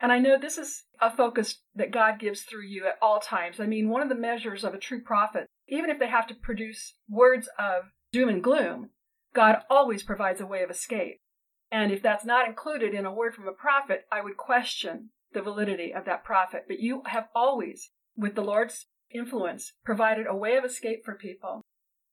And 0.00 0.10
I 0.10 0.18
know 0.18 0.36
this 0.38 0.58
is 0.58 0.82
a 1.00 1.14
focus 1.14 1.60
that 1.76 1.92
God 1.92 2.18
gives 2.18 2.42
through 2.42 2.66
you 2.66 2.86
at 2.86 2.98
all 3.00 3.20
times. 3.20 3.60
I 3.60 3.66
mean, 3.66 3.88
one 3.88 4.02
of 4.02 4.08
the 4.08 4.14
measures 4.14 4.64
of 4.64 4.74
a 4.74 4.78
true 4.78 5.00
prophet, 5.00 5.46
even 5.68 5.90
if 5.90 5.98
they 6.00 6.08
have 6.08 6.26
to 6.28 6.34
produce 6.34 6.94
words 7.08 7.48
of 7.58 7.84
doom 8.10 8.28
and 8.28 8.42
gloom, 8.42 8.90
God 9.34 9.58
always 9.70 10.02
provides 10.02 10.40
a 10.40 10.46
way 10.46 10.62
of 10.62 10.70
escape. 10.70 11.20
And 11.70 11.92
if 11.92 12.02
that's 12.02 12.24
not 12.24 12.48
included 12.48 12.94
in 12.94 13.06
a 13.06 13.14
word 13.14 13.34
from 13.34 13.48
a 13.48 13.52
prophet, 13.52 14.06
I 14.10 14.22
would 14.22 14.36
question 14.36 15.10
the 15.32 15.40
validity 15.40 15.94
of 15.94 16.04
that 16.06 16.24
prophet. 16.24 16.64
But 16.66 16.80
you 16.80 17.02
have 17.06 17.28
always, 17.34 17.90
with 18.16 18.34
the 18.34 18.42
Lord's 18.42 18.86
influence, 19.10 19.72
provided 19.84 20.26
a 20.26 20.36
way 20.36 20.56
of 20.56 20.64
escape 20.64 21.04
for 21.04 21.14
people. 21.14 21.62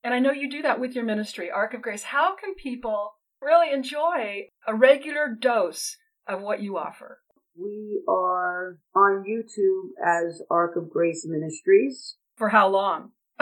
And 0.02 0.14
I 0.14 0.18
know 0.18 0.32
you 0.32 0.50
do 0.50 0.62
that 0.62 0.80
with 0.80 0.94
your 0.94 1.04
ministry, 1.04 1.50
Ark 1.50 1.74
of 1.74 1.82
Grace. 1.82 2.04
How 2.04 2.34
can 2.34 2.54
people 2.54 3.12
really 3.42 3.72
enjoy 3.72 4.48
a 4.66 4.74
regular 4.74 5.28
dose 5.28 5.96
of 6.26 6.40
what 6.40 6.62
you 6.62 6.78
offer? 6.78 7.20
We 7.54 8.02
are 8.08 8.78
on 8.94 9.24
YouTube 9.28 9.90
as 10.02 10.40
Ark 10.50 10.76
of 10.76 10.88
Grace 10.88 11.26
Ministries. 11.28 12.16
For 12.36 12.48
how 12.48 12.68
long? 12.68 13.10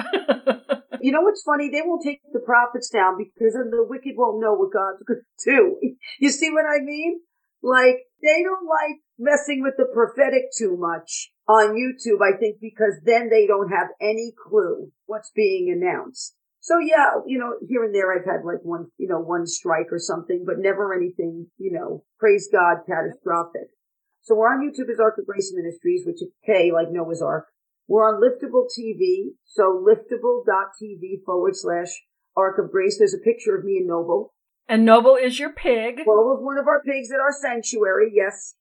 you 1.01 1.13
know 1.13 1.21
what's 1.21 1.43
funny? 1.43 1.71
They 1.71 1.83
won't 1.85 2.03
take 2.03 2.21
the 2.33 2.41
prophets 2.41 2.91
down 2.91 3.19
because 3.19 3.55
then 3.55 3.71
the 3.71 3.87
wicked 3.89 4.15
won't 4.17 4.41
know 4.41 4.55
what 4.55 4.73
God's 4.73 5.05
going 5.07 5.21
to 5.39 5.51
do. 5.51 5.97
You 6.19 6.31
see 6.31 6.51
what 6.51 6.65
I 6.65 6.83
mean? 6.83 7.21
Like, 7.63 7.99
they 8.23 8.43
don't 8.43 8.67
like 8.67 8.99
messing 9.19 9.63
with 9.63 9.75
the 9.77 9.87
prophetic 9.93 10.45
too 10.57 10.77
much 10.77 11.31
on 11.49 11.75
YouTube, 11.75 12.21
I 12.23 12.37
think, 12.37 12.57
because 12.61 12.95
then 13.05 13.31
they 13.31 13.47
don't 13.47 13.71
have 13.71 13.89
any 14.01 14.33
clue 14.47 14.91
what's 15.07 15.31
being 15.35 15.71
announced. 15.71 16.35
So 16.69 16.77
yeah, 16.79 17.25
you 17.25 17.39
know, 17.39 17.55
here 17.67 17.83
and 17.83 17.95
there 17.95 18.13
I've 18.13 18.27
had 18.27 18.45
like 18.45 18.61
one, 18.63 18.89
you 18.99 19.09
know, 19.09 19.21
one 19.21 19.47
strike 19.47 19.89
or 19.91 19.99
something, 19.99 20.45
but 20.45 20.59
never 20.59 20.93
anything, 20.93 21.47
you 21.57 21.73
know, 21.73 22.05
praise 22.21 22.47
God, 22.53 22.85
catastrophic. 22.87 23.73
So 24.21 24.35
we're 24.35 24.53
on 24.53 24.61
YouTube 24.61 24.93
as 24.93 25.01
Ark 25.01 25.17
of 25.19 25.25
Grace 25.25 25.51
Ministries, 25.57 26.03
which 26.05 26.21
is 26.21 26.29
K 26.45 26.71
like 26.71 26.89
Noah's 26.91 27.23
Ark. 27.23 27.47
We're 27.87 28.05
on 28.05 28.21
Liftable 28.21 28.67
TV, 28.69 29.33
so 29.47 29.83
liftable.tv 29.83 31.25
forward 31.25 31.57
slash 31.57 31.89
Ark 32.37 32.59
of 32.63 32.71
Grace. 32.71 32.99
There's 32.99 33.15
a 33.15 33.25
picture 33.25 33.57
of 33.57 33.65
me 33.65 33.79
and 33.79 33.87
Noble. 33.87 34.35
And 34.69 34.85
Noble 34.85 35.17
is 35.17 35.39
your 35.39 35.55
pig. 35.55 36.01
Noble 36.05 36.37
is 36.37 36.45
one 36.45 36.59
of 36.59 36.67
our 36.67 36.83
pigs 36.83 37.11
at 37.11 37.19
our 37.19 37.33
sanctuary, 37.33 38.13
yes. 38.13 38.57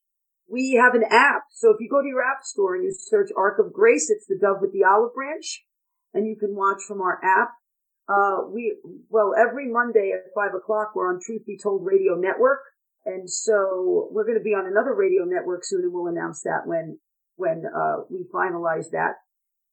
We 0.50 0.80
have 0.82 0.96
an 0.96 1.04
app, 1.12 1.41
so 1.52 1.72
if 1.72 1.78
you 1.82 1.89
go 1.89 2.02
to 2.02 2.08
your 2.08 2.24
app 2.24 2.46
store 2.46 2.76
and 2.76 2.86
you 2.86 2.96
search 2.98 3.32
Ark 3.36 3.60
of 3.60 3.74
Grace, 3.74 4.10
it's 4.10 4.28
the 4.28 4.39
dove 4.41 4.62
with 4.62 4.72
the 4.72 4.86
olive 4.86 5.13
branch, 5.13 5.65
and 6.13 6.26
you 6.26 6.38
can 6.38 6.56
watch 6.56 6.84
from 6.88 7.02
our 7.02 7.20
app. 7.22 7.50
Uh, 8.10 8.48
we, 8.52 8.76
well, 9.10 9.34
every 9.38 9.72
Monday 9.72 10.13
at 10.13 10.32
five 10.34 10.56
o'clock, 10.56 10.96
we're 10.96 11.13
on 11.13 11.20
Truth 11.20 11.46
Be 11.46 11.58
Told 11.62 11.86
Radio 11.86 12.15
Network. 12.15 12.60
And 13.06 13.30
so 13.30 14.10
we're 14.12 14.26
going 14.26 14.38
to 14.38 14.43
be 14.43 14.54
on 14.54 14.65
another 14.65 14.93
radio 14.93 15.24
network 15.24 15.63
soon 15.63 15.84
and 15.84 15.93
we'll 15.93 16.08
announce 16.08 16.41
that 16.43 16.65
when, 16.65 17.00
when, 17.36 17.63
uh, 17.65 18.04
we 18.10 18.26
finalize 18.34 18.91
that. 18.91 19.15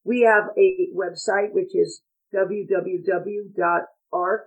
We 0.05 0.21
have 0.23 0.51
a 0.57 0.89
website, 0.95 1.53
which 1.53 1.75
is 1.75 2.03
www.ark, 2.35 4.41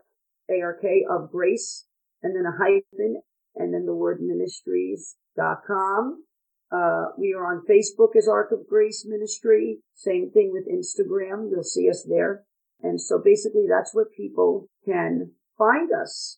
A-R-K 0.50 1.06
of 1.10 1.32
grace, 1.32 1.86
and 2.22 2.36
then 2.36 2.46
a 2.46 2.58
hyphen, 2.58 3.22
and 3.56 3.74
then 3.74 3.86
the 3.86 3.96
word 3.96 4.20
ministries.com. 4.22 6.24
Uh, 6.72 7.06
we 7.18 7.34
are 7.34 7.46
on 7.46 7.64
Facebook 7.70 8.16
as 8.18 8.28
Ark 8.28 8.52
of 8.52 8.68
Grace 8.68 9.06
Ministry. 9.08 9.80
Same 9.96 10.32
thing 10.32 10.52
with 10.54 10.68
Instagram. 10.68 11.50
You'll 11.50 11.64
see 11.64 11.90
us 11.90 12.06
there. 12.08 12.44
And 12.82 13.02
so 13.02 13.20
basically 13.24 13.66
that's 13.70 13.94
where 13.94 14.06
people 14.06 14.70
can 14.86 15.32
find 15.58 15.90
us. 15.92 16.38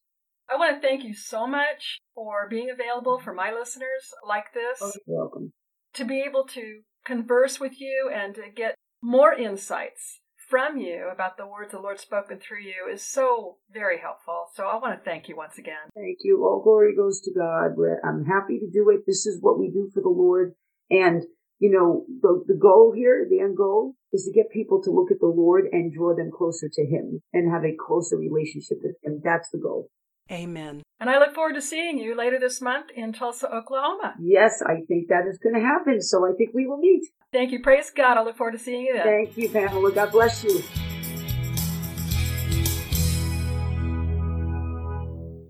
I 0.50 0.58
want 0.58 0.82
to 0.82 0.88
thank 0.88 1.04
you 1.04 1.14
so 1.14 1.46
much 1.46 2.00
for 2.16 2.48
being 2.50 2.70
available 2.70 3.20
for 3.20 3.34
my 3.34 3.52
listeners 3.52 4.14
like 4.28 4.54
this. 4.54 4.80
Oh, 4.82 4.92
you're 5.06 5.18
welcome. 5.20 5.52
To 5.94 6.06
be 6.06 6.22
able 6.22 6.46
to 6.46 6.82
converse 7.06 7.60
with 7.60 7.80
you 7.80 8.12
and 8.14 8.34
to 8.36 8.44
get 8.56 8.76
more 9.02 9.34
insights 9.34 10.22
from 10.50 10.78
you 10.78 11.10
about 11.14 11.38
the 11.38 11.46
words 11.46 11.72
the 11.72 11.80
Lord 11.80 12.00
spoken 12.00 12.40
through 12.40 12.62
you 12.62 12.92
is 12.92 13.04
so 13.04 13.58
very 13.72 14.00
helpful. 14.00 14.46
So 14.56 14.66
I 14.66 14.78
want 14.78 14.98
to 14.98 15.04
thank 15.08 15.30
you 15.30 15.36
once 15.36 15.60
again. 15.60 15.90
Thank 15.94 16.18
you. 16.22 16.44
All 16.44 16.64
glory 16.64 16.96
goes 16.96 17.22
to 17.22 17.32
God. 17.32 17.76
I'm 18.04 18.26
happy 18.26 18.58
to 18.58 18.70
do 18.72 18.90
it. 18.90 19.02
This 19.06 19.28
is 19.28 19.38
what 19.42 19.60
we 19.60 19.70
do 19.70 19.92
for 19.94 20.02
the 20.02 20.10
Lord. 20.10 20.56
And 20.90 21.24
you 21.60 21.70
know, 21.72 22.06
the, 22.22 22.44
the 22.48 22.60
goal 22.60 22.94
here, 22.96 23.28
the 23.30 23.40
end 23.40 23.58
goal 23.58 23.96
is 24.12 24.24
to 24.26 24.32
get 24.32 24.52
people 24.52 24.82
to 24.82 24.92
look 24.92 25.12
at 25.12 25.20
the 25.20 25.28
Lord 25.28 25.66
and 25.72 25.94
draw 25.94 26.16
them 26.16 26.32
closer 26.36 26.70
to 26.72 26.86
Him 26.86 27.22
and 27.34 27.52
have 27.52 27.64
a 27.64 27.76
closer 27.76 28.18
relationship 28.18 28.80
with 28.82 28.96
Him. 29.04 29.22
That's 29.24 29.50
the 29.52 29.60
goal. 29.60 29.90
Amen. 30.32 30.84
And 31.00 31.10
I 31.10 31.18
look 31.18 31.34
forward 31.34 31.56
to 31.56 31.62
seeing 31.62 31.98
you 31.98 32.16
later 32.16 32.40
this 32.40 32.62
month 32.62 32.92
in 32.96 33.14
Tulsa, 33.14 33.54
Oklahoma. 33.54 34.14
Yes, 34.22 34.62
I 34.66 34.82
think 34.88 35.08
that 35.10 35.26
is 35.28 35.40
going 35.40 35.56
to 35.56 35.62
happen. 35.62 36.02
So 36.02 36.26
I 36.26 36.34
think 36.38 36.52
we 36.54 36.68
will 36.68 36.78
meet. 36.78 37.04
Thank 37.32 37.52
you. 37.52 37.62
Praise 37.62 37.90
God. 37.90 38.18
I 38.18 38.24
look 38.24 38.38
forward 38.38 38.52
to 38.54 38.60
seeing 38.60 38.86
you 38.86 38.94
then. 38.94 39.06
Thank 39.06 39.38
you, 39.38 39.50
Pamela. 39.50 39.92
God 39.92 40.12
bless 40.12 40.44
you. 40.44 40.62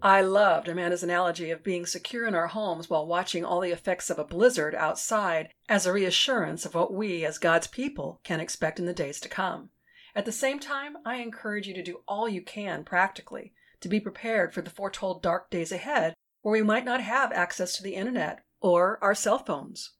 I 0.01 0.21
loved 0.21 0.69
Amanda's 0.69 1.03
analogy 1.03 1.51
of 1.51 1.63
being 1.63 1.85
secure 1.85 2.25
in 2.25 2.33
our 2.33 2.47
homes 2.47 2.89
while 2.89 3.05
watching 3.05 3.43
all 3.43 3.59
the 3.59 3.71
effects 3.71 4.09
of 4.09 4.17
a 4.17 4.23
blizzard 4.23 4.73
outside 4.73 5.49
as 5.67 5.85
a 5.85 5.91
reassurance 5.91 6.65
of 6.65 6.73
what 6.73 6.93
we, 6.93 7.25
as 7.25 7.37
God's 7.37 7.67
people, 7.67 8.21
can 8.23 8.39
expect 8.39 8.79
in 8.79 8.85
the 8.85 8.93
days 8.93 9.19
to 9.19 9.29
come. 9.29 9.71
At 10.15 10.25
the 10.25 10.31
same 10.31 10.59
time, 10.59 10.97
I 11.05 11.15
encourage 11.15 11.67
you 11.67 11.73
to 11.73 11.83
do 11.83 12.01
all 12.07 12.29
you 12.29 12.41
can 12.41 12.85
practically 12.85 13.53
to 13.81 13.89
be 13.89 13.99
prepared 13.99 14.53
for 14.53 14.61
the 14.61 14.69
foretold 14.69 15.21
dark 15.21 15.49
days 15.49 15.71
ahead 15.71 16.13
where 16.41 16.53
we 16.53 16.61
might 16.61 16.85
not 16.85 17.01
have 17.01 17.33
access 17.33 17.75
to 17.75 17.83
the 17.83 17.95
internet 17.95 18.43
or 18.61 18.99
our 19.01 19.15
cell 19.15 19.39
phones. 19.39 19.91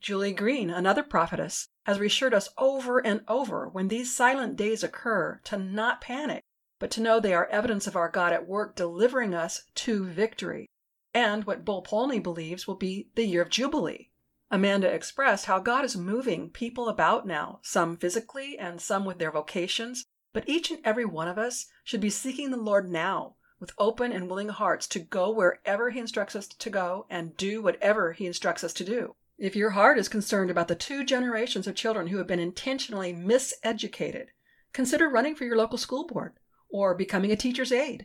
Julie 0.00 0.32
Green, 0.32 0.70
another 0.70 1.02
prophetess, 1.02 1.68
has 1.84 2.00
reassured 2.00 2.34
us 2.34 2.48
over 2.58 2.98
and 2.98 3.22
over 3.28 3.68
when 3.68 3.88
these 3.88 4.14
silent 4.14 4.56
days 4.56 4.82
occur 4.82 5.40
to 5.44 5.56
not 5.56 6.00
panic 6.00 6.42
but 6.78 6.90
to 6.90 7.00
know 7.00 7.18
they 7.18 7.32
are 7.32 7.46
evidence 7.46 7.86
of 7.86 7.96
our 7.96 8.10
God 8.10 8.32
at 8.32 8.46
work 8.46 8.76
delivering 8.76 9.34
us 9.34 9.62
to 9.74 10.04
victory, 10.04 10.66
and 11.14 11.44
what 11.44 11.64
Bo 11.64 11.80
Polny 11.82 12.22
believes 12.22 12.66
will 12.66 12.74
be 12.74 13.08
the 13.14 13.24
year 13.24 13.42
of 13.42 13.48
Jubilee. 13.48 14.10
Amanda 14.50 14.88
expressed 14.88 15.46
how 15.46 15.58
God 15.58 15.84
is 15.84 15.96
moving 15.96 16.50
people 16.50 16.88
about 16.88 17.26
now, 17.26 17.60
some 17.62 17.96
physically 17.96 18.58
and 18.58 18.80
some 18.80 19.04
with 19.04 19.18
their 19.18 19.32
vocations, 19.32 20.04
but 20.32 20.48
each 20.48 20.70
and 20.70 20.80
every 20.84 21.04
one 21.04 21.28
of 21.28 21.38
us 21.38 21.66
should 21.82 22.00
be 22.00 22.10
seeking 22.10 22.50
the 22.50 22.56
Lord 22.56 22.88
now 22.90 23.36
with 23.58 23.72
open 23.78 24.12
and 24.12 24.28
willing 24.28 24.50
hearts 24.50 24.86
to 24.88 24.98
go 24.98 25.30
wherever 25.30 25.90
He 25.90 25.98
instructs 25.98 26.36
us 26.36 26.46
to 26.46 26.70
go 26.70 27.06
and 27.08 27.36
do 27.36 27.62
whatever 27.62 28.12
He 28.12 28.26
instructs 28.26 28.62
us 28.62 28.74
to 28.74 28.84
do. 28.84 29.16
If 29.38 29.56
your 29.56 29.70
heart 29.70 29.98
is 29.98 30.08
concerned 30.08 30.50
about 30.50 30.68
the 30.68 30.74
two 30.74 31.04
generations 31.04 31.66
of 31.66 31.74
children 31.74 32.08
who 32.08 32.18
have 32.18 32.26
been 32.26 32.38
intentionally 32.38 33.12
miseducated, 33.12 34.26
consider 34.72 35.08
running 35.08 35.34
for 35.34 35.44
your 35.44 35.56
local 35.56 35.78
school 35.78 36.06
board 36.06 36.34
or 36.76 36.94
becoming 36.94 37.32
a 37.32 37.36
teacher's 37.36 37.72
aide, 37.72 38.04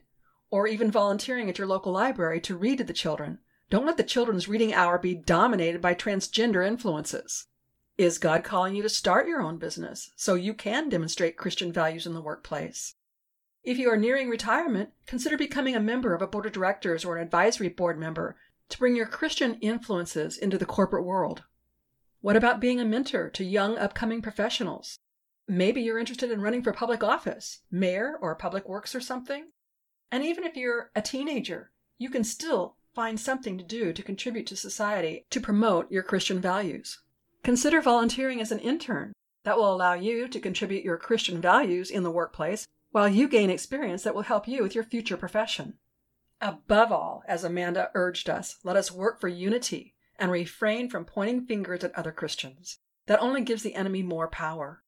or 0.50 0.66
even 0.66 0.90
volunteering 0.90 1.50
at 1.50 1.58
your 1.58 1.68
local 1.68 1.92
library 1.92 2.40
to 2.40 2.56
read 2.56 2.78
to 2.78 2.86
the 2.86 2.94
children. 2.94 3.38
Don't 3.70 3.86
let 3.86 3.98
the 3.98 4.04
children's 4.04 4.48
reading 4.48 4.74
hour 4.74 4.98
be 4.98 5.14
dominated 5.14 5.82
by 5.82 5.94
transgender 5.94 6.66
influences. 6.66 7.48
Is 7.98 8.18
God 8.18 8.46
calling 8.46 8.74
you 8.74 8.82
to 8.82 8.88
start 8.88 9.28
your 9.28 9.42
own 9.42 9.58
business 9.58 10.12
so 10.16 10.36
you 10.36 10.54
can 10.54 10.88
demonstrate 10.88 11.36
Christian 11.36 11.74
values 11.74 12.08
in 12.08 12.14
the 12.14 12.22
workplace? 12.22 12.96
If 13.62 13.78
you 13.78 13.90
are 13.90 13.98
nearing 13.98 14.30
retirement, 14.30 14.92
consider 15.06 15.38
becoming 15.38 15.76
a 15.76 15.82
member 15.82 16.16
of 16.16 16.22
a 16.22 16.28
board 16.28 16.46
of 16.46 16.54
directors 16.54 17.04
or 17.04 17.18
an 17.18 17.24
advisory 17.24 17.68
board 17.68 18.00
member 18.00 18.38
to 18.70 18.78
bring 18.80 18.96
your 18.96 19.06
Christian 19.06 19.56
influences 19.56 20.38
into 20.38 20.58
the 20.58 20.66
corporate 20.66 21.04
world. 21.04 21.44
What 22.22 22.38
about 22.38 22.62
being 22.62 22.80
a 22.80 22.86
mentor 22.86 23.30
to 23.32 23.44
young 23.44 23.78
upcoming 23.78 24.22
professionals? 24.22 24.98
Maybe 25.54 25.82
you're 25.82 26.00
interested 26.00 26.32
in 26.32 26.40
running 26.40 26.64
for 26.64 26.72
public 26.72 27.04
office, 27.04 27.60
mayor 27.70 28.18
or 28.22 28.36
public 28.36 28.70
works 28.70 28.96
or 28.96 29.02
something. 29.02 29.52
And 30.10 30.24
even 30.24 30.46
if 30.46 30.56
you're 30.56 30.92
a 30.96 31.02
teenager, 31.02 31.74
you 31.98 32.10
can 32.10 32.24
still 32.24 32.78
find 32.96 33.20
something 33.20 33.58
to 33.58 33.64
do 33.66 33.92
to 33.92 34.02
contribute 34.02 34.48
to 34.48 34.56
society 34.56 35.26
to 35.30 35.42
promote 35.42 35.92
your 35.92 36.04
Christian 36.04 36.40
values. 36.40 37.02
Consider 37.44 37.82
volunteering 37.82 38.40
as 38.40 38.54
an 38.54 38.60
intern. 38.60 39.12
That 39.44 39.58
will 39.58 39.76
allow 39.76 39.94
you 39.94 40.30
to 40.30 40.40
contribute 40.40 40.86
your 40.86 40.96
Christian 40.96 41.42
values 41.42 41.92
in 41.92 42.04
the 42.04 42.12
workplace 42.12 42.66
while 42.92 43.10
you 43.10 43.28
gain 43.28 43.50
experience 43.50 44.04
that 44.04 44.16
will 44.16 44.22
help 44.22 44.48
you 44.48 44.64
with 44.64 44.74
your 44.74 44.86
future 44.86 45.18
profession. 45.18 45.74
Above 46.40 46.94
all, 46.94 47.24
as 47.28 47.44
Amanda 47.44 47.92
urged 47.94 48.30
us, 48.30 48.56
let 48.64 48.78
us 48.78 48.90
work 48.90 49.20
for 49.20 49.28
unity 49.28 49.96
and 50.18 50.32
refrain 50.32 50.90
from 50.90 51.04
pointing 51.04 51.46
fingers 51.46 51.84
at 51.84 51.94
other 51.94 52.14
Christians. 52.14 52.80
That 53.08 53.20
only 53.20 53.42
gives 53.42 53.64
the 53.64 53.76
enemy 53.76 54.02
more 54.02 54.30
power. 54.30 54.81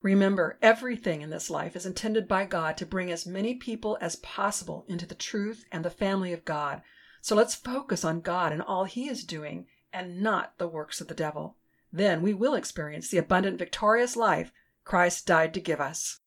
Remember, 0.00 0.58
everything 0.62 1.22
in 1.22 1.30
this 1.30 1.50
life 1.50 1.74
is 1.74 1.84
intended 1.84 2.28
by 2.28 2.44
God 2.44 2.76
to 2.76 2.86
bring 2.86 3.10
as 3.10 3.26
many 3.26 3.54
people 3.54 3.98
as 4.00 4.16
possible 4.16 4.84
into 4.88 5.06
the 5.06 5.14
truth 5.14 5.64
and 5.72 5.84
the 5.84 5.90
family 5.90 6.32
of 6.32 6.44
God. 6.44 6.82
So 7.20 7.34
let's 7.34 7.56
focus 7.56 8.04
on 8.04 8.20
God 8.20 8.52
and 8.52 8.62
all 8.62 8.84
He 8.84 9.08
is 9.08 9.24
doing 9.24 9.66
and 9.92 10.22
not 10.22 10.56
the 10.58 10.68
works 10.68 11.00
of 11.00 11.08
the 11.08 11.14
devil. 11.14 11.56
Then 11.92 12.22
we 12.22 12.32
will 12.32 12.54
experience 12.54 13.10
the 13.10 13.18
abundant, 13.18 13.58
victorious 13.58 14.14
life 14.14 14.52
Christ 14.84 15.26
died 15.26 15.52
to 15.54 15.60
give 15.60 15.80
us. 15.80 16.20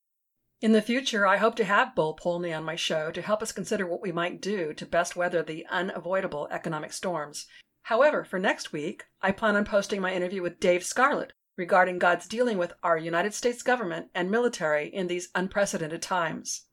In 0.59 0.73
the 0.73 0.81
future, 0.81 1.25
I 1.25 1.37
hope 1.37 1.55
to 1.55 1.65
have 1.65 1.95
Bo 1.95 2.13
Polny 2.13 2.55
on 2.55 2.63
my 2.63 2.75
show 2.75 3.09
to 3.09 3.21
help 3.21 3.41
us 3.41 3.51
consider 3.51 3.87
what 3.87 4.01
we 4.01 4.11
might 4.11 4.41
do 4.41 4.73
to 4.73 4.85
best 4.85 5.15
weather 5.15 5.41
the 5.41 5.65
unavoidable 5.71 6.47
economic 6.51 6.93
storms. 6.93 7.47
However, 7.83 8.23
for 8.23 8.37
next 8.37 8.71
week, 8.71 9.05
I 9.21 9.31
plan 9.31 9.55
on 9.55 9.65
posting 9.65 10.01
my 10.01 10.13
interview 10.13 10.43
with 10.43 10.59
Dave 10.59 10.83
Scarlett, 10.83 11.33
regarding 11.57 11.99
God's 11.99 12.27
dealing 12.27 12.57
with 12.57 12.73
our 12.83 12.97
United 12.97 13.33
States 13.33 13.63
government 13.63 14.07
and 14.15 14.31
military 14.31 14.87
in 14.87 15.07
these 15.07 15.29
unprecedented 15.35 16.01
times. 16.01 16.65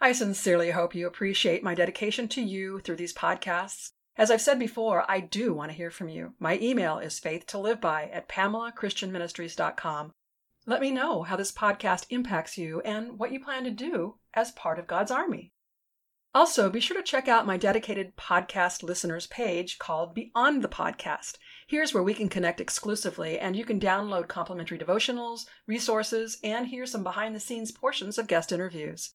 I 0.00 0.12
sincerely 0.12 0.72
hope 0.72 0.94
you 0.94 1.06
appreciate 1.06 1.62
my 1.62 1.74
dedication 1.74 2.28
to 2.28 2.42
you 2.42 2.80
through 2.80 2.96
these 2.96 3.14
podcasts. 3.14 3.92
As 4.18 4.30
I've 4.30 4.40
said 4.40 4.58
before, 4.58 5.04
I 5.10 5.20
do 5.20 5.54
want 5.54 5.70
to 5.70 5.76
hear 5.76 5.90
from 5.90 6.08
you. 6.08 6.34
My 6.38 6.58
email 6.60 6.98
is 6.98 7.20
faithtoliveby 7.20 8.14
at 8.14 8.28
pamelachristianministries.com. 8.28 10.12
Let 10.66 10.80
me 10.80 10.90
know 10.90 11.22
how 11.22 11.36
this 11.36 11.52
podcast 11.52 12.06
impacts 12.10 12.58
you 12.58 12.80
and 12.80 13.18
what 13.18 13.30
you 13.30 13.38
plan 13.38 13.64
to 13.64 13.70
do 13.70 14.16
as 14.34 14.50
part 14.52 14.78
of 14.78 14.86
God's 14.86 15.10
army. 15.10 15.52
Also, 16.34 16.68
be 16.68 16.80
sure 16.80 16.96
to 16.96 17.02
check 17.02 17.28
out 17.28 17.46
my 17.46 17.56
dedicated 17.56 18.16
podcast 18.16 18.82
listeners 18.82 19.26
page 19.26 19.78
called 19.78 20.14
Beyond 20.14 20.62
the 20.62 20.68
Podcast. 20.68 21.38
Here's 21.68 21.92
where 21.92 22.02
we 22.02 22.14
can 22.14 22.28
connect 22.28 22.60
exclusively, 22.60 23.38
and 23.38 23.56
you 23.56 23.64
can 23.64 23.80
download 23.80 24.28
complimentary 24.28 24.78
devotionals, 24.78 25.46
resources, 25.66 26.38
and 26.44 26.68
hear 26.68 26.86
some 26.86 27.02
behind 27.02 27.34
the 27.34 27.40
scenes 27.40 27.72
portions 27.72 28.18
of 28.18 28.28
guest 28.28 28.52
interviews. 28.52 29.14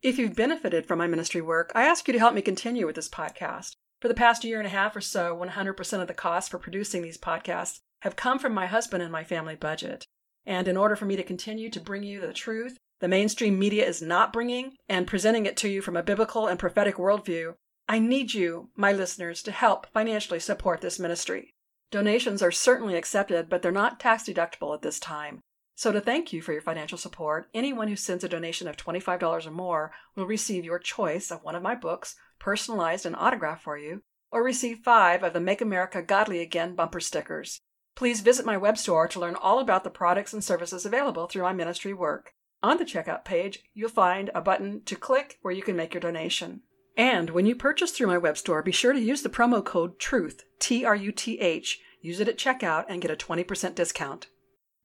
If 0.00 0.16
you've 0.16 0.36
benefited 0.36 0.86
from 0.86 0.98
my 0.98 1.08
ministry 1.08 1.40
work, 1.40 1.72
I 1.74 1.82
ask 1.82 2.06
you 2.06 2.12
to 2.12 2.18
help 2.18 2.32
me 2.32 2.42
continue 2.42 2.86
with 2.86 2.94
this 2.94 3.08
podcast. 3.08 3.74
For 4.00 4.06
the 4.06 4.14
past 4.14 4.44
year 4.44 4.58
and 4.58 4.66
a 4.66 4.70
half 4.70 4.94
or 4.94 5.00
so, 5.00 5.36
100% 5.36 6.00
of 6.00 6.06
the 6.06 6.14
costs 6.14 6.48
for 6.48 6.58
producing 6.58 7.02
these 7.02 7.18
podcasts 7.18 7.80
have 8.02 8.14
come 8.16 8.38
from 8.38 8.54
my 8.54 8.66
husband 8.66 9.02
and 9.02 9.10
my 9.10 9.24
family 9.24 9.56
budget. 9.56 10.06
And 10.46 10.68
in 10.68 10.76
order 10.76 10.94
for 10.94 11.06
me 11.06 11.16
to 11.16 11.22
continue 11.24 11.70
to 11.70 11.80
bring 11.80 12.02
you 12.02 12.20
the 12.20 12.32
truth 12.32 12.78
the 13.00 13.08
mainstream 13.08 13.58
media 13.58 13.86
is 13.86 14.02
not 14.02 14.32
bringing 14.32 14.76
and 14.86 15.06
presenting 15.06 15.46
it 15.46 15.56
to 15.56 15.68
you 15.68 15.80
from 15.80 15.96
a 15.96 16.02
biblical 16.02 16.46
and 16.46 16.58
prophetic 16.58 16.96
worldview, 16.96 17.54
I 17.88 17.98
need 17.98 18.34
you, 18.34 18.68
my 18.76 18.92
listeners, 18.92 19.42
to 19.44 19.52
help 19.52 19.86
financially 19.92 20.38
support 20.38 20.82
this 20.82 20.98
ministry. 20.98 21.54
Donations 21.90 22.40
are 22.40 22.52
certainly 22.52 22.94
accepted, 22.94 23.48
but 23.48 23.62
they're 23.62 23.72
not 23.72 23.98
tax 23.98 24.22
deductible 24.24 24.74
at 24.74 24.82
this 24.82 25.00
time. 25.00 25.40
So, 25.74 25.90
to 25.90 26.00
thank 26.00 26.32
you 26.32 26.40
for 26.40 26.52
your 26.52 26.62
financial 26.62 26.98
support, 26.98 27.48
anyone 27.52 27.88
who 27.88 27.96
sends 27.96 28.22
a 28.22 28.28
donation 28.28 28.68
of 28.68 28.76
$25 28.76 29.46
or 29.46 29.50
more 29.50 29.92
will 30.14 30.26
receive 30.26 30.64
your 30.64 30.78
choice 30.78 31.30
of 31.32 31.42
one 31.42 31.56
of 31.56 31.62
my 31.62 31.74
books, 31.74 32.14
personalized 32.38 33.06
and 33.06 33.16
autographed 33.16 33.62
for 33.62 33.76
you, 33.76 34.02
or 34.30 34.44
receive 34.44 34.80
five 34.84 35.24
of 35.24 35.32
the 35.32 35.40
Make 35.40 35.60
America 35.60 36.00
Godly 36.00 36.40
Again 36.40 36.76
bumper 36.76 37.00
stickers. 37.00 37.60
Please 37.96 38.20
visit 38.20 38.46
my 38.46 38.56
web 38.56 38.78
store 38.78 39.08
to 39.08 39.18
learn 39.18 39.34
all 39.34 39.58
about 39.58 39.82
the 39.82 39.90
products 39.90 40.32
and 40.32 40.44
services 40.44 40.86
available 40.86 41.26
through 41.26 41.42
my 41.42 41.52
ministry 41.52 41.92
work. 41.92 42.34
On 42.62 42.76
the 42.76 42.84
checkout 42.84 43.24
page, 43.24 43.64
you'll 43.74 43.88
find 43.88 44.30
a 44.32 44.40
button 44.40 44.82
to 44.84 44.94
click 44.94 45.38
where 45.42 45.52
you 45.52 45.62
can 45.62 45.76
make 45.76 45.94
your 45.94 46.00
donation. 46.00 46.60
And 46.96 47.30
when 47.30 47.46
you 47.46 47.54
purchase 47.54 47.92
through 47.92 48.08
my 48.08 48.18
web 48.18 48.36
store, 48.36 48.62
be 48.62 48.72
sure 48.72 48.92
to 48.92 49.00
use 49.00 49.22
the 49.22 49.28
promo 49.28 49.64
code 49.64 49.98
TRUTH, 49.98 50.44
T 50.58 50.84
R 50.84 50.96
U 50.96 51.12
T 51.12 51.38
H. 51.40 51.80
Use 52.02 52.20
it 52.20 52.28
at 52.28 52.38
checkout 52.38 52.86
and 52.88 53.02
get 53.02 53.10
a 53.10 53.16
20% 53.16 53.74
discount. 53.74 54.28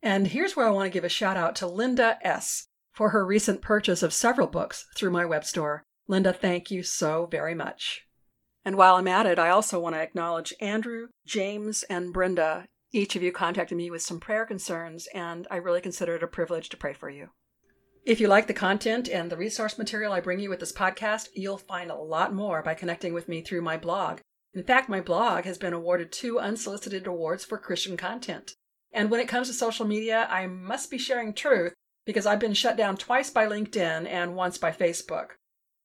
And 0.02 0.28
here's 0.28 0.56
where 0.56 0.68
I 0.68 0.72
want 0.72 0.86
to 0.86 0.94
give 0.94 1.04
a 1.04 1.10
shout 1.10 1.38
out 1.38 1.56
to 1.58 1.68
Linda 1.68 2.20
S. 2.22 2.68
for 2.94 3.10
her 3.10 3.26
recent 3.26 3.62
purchase 3.62 4.04
of 4.04 4.14
several 4.14 4.48
books 4.48 4.86
through 4.96 5.12
my 5.12 5.26
web 5.26 5.46
store. 5.46 5.84
Linda, 6.08 6.32
thank 6.32 6.70
you 6.70 6.84
so 6.84 7.26
very 7.26 7.56
much. 7.56 8.02
And 8.64 8.78
while 8.78 8.96
I'm 8.96 9.08
at 9.08 9.26
it, 9.26 9.40
I 9.40 9.50
also 9.50 9.80
want 9.80 9.96
to 9.96 10.02
acknowledge 10.02 10.54
Andrew, 10.60 11.08
James, 11.26 11.84
and 11.84 12.14
Brenda. 12.14 12.66
Each 12.92 13.16
of 13.16 13.24
you 13.24 13.32
contacted 13.32 13.78
me 13.78 13.92
with 13.92 14.02
some 14.02 14.20
prayer 14.20 14.46
concerns, 14.46 15.08
and 15.14 15.48
I 15.52 15.58
really 15.58 15.82
consider 15.82 16.16
it 16.16 16.24
a 16.24 16.28
privilege 16.28 16.70
to 16.70 16.78
pray 16.78 16.94
for 16.94 17.10
you. 17.10 17.30
If 18.06 18.20
you 18.20 18.28
like 18.28 18.46
the 18.46 18.54
content 18.54 19.10
and 19.10 19.32
the 19.32 19.36
resource 19.36 19.80
material 19.80 20.14
I 20.14 20.20
bring 20.20 20.40
you 20.40 20.52
with 20.52 20.60
this 20.60 20.72
podcast, 20.72 21.30
you'll 21.34 21.58
find 21.58 21.90
a 21.90 21.96
lot 21.96 22.36
more 22.36 22.62
by 22.62 22.76
connecting 22.76 23.16
with 23.16 23.28
me 23.28 23.42
through 23.42 23.64
my 23.64 23.78
blog. 23.78 24.20
In 24.54 24.64
fact, 24.64 24.88
my 24.88 25.02
blog 25.02 25.46
has 25.46 25.58
been 25.58 25.74
awarded 25.74 26.12
two 26.12 26.40
unsolicited 26.40 27.08
awards 27.08 27.44
for 27.44 27.58
Christian 27.58 27.98
content. 27.98 28.54
And 28.94 29.10
when 29.10 29.20
it 29.20 29.28
comes 29.28 29.48
to 29.48 29.56
social 29.56 29.88
media, 29.88 30.28
I 30.30 30.46
must 30.46 30.92
be 30.92 31.00
sharing 31.00 31.34
truth 31.34 31.74
because 32.06 32.28
I've 32.28 32.40
been 32.40 32.54
shut 32.54 32.78
down 32.78 32.96
twice 32.96 33.32
by 33.32 33.48
LinkedIn 33.48 34.08
and 34.08 34.36
once 34.36 34.60
by 34.60 34.72
Facebook. 34.72 35.30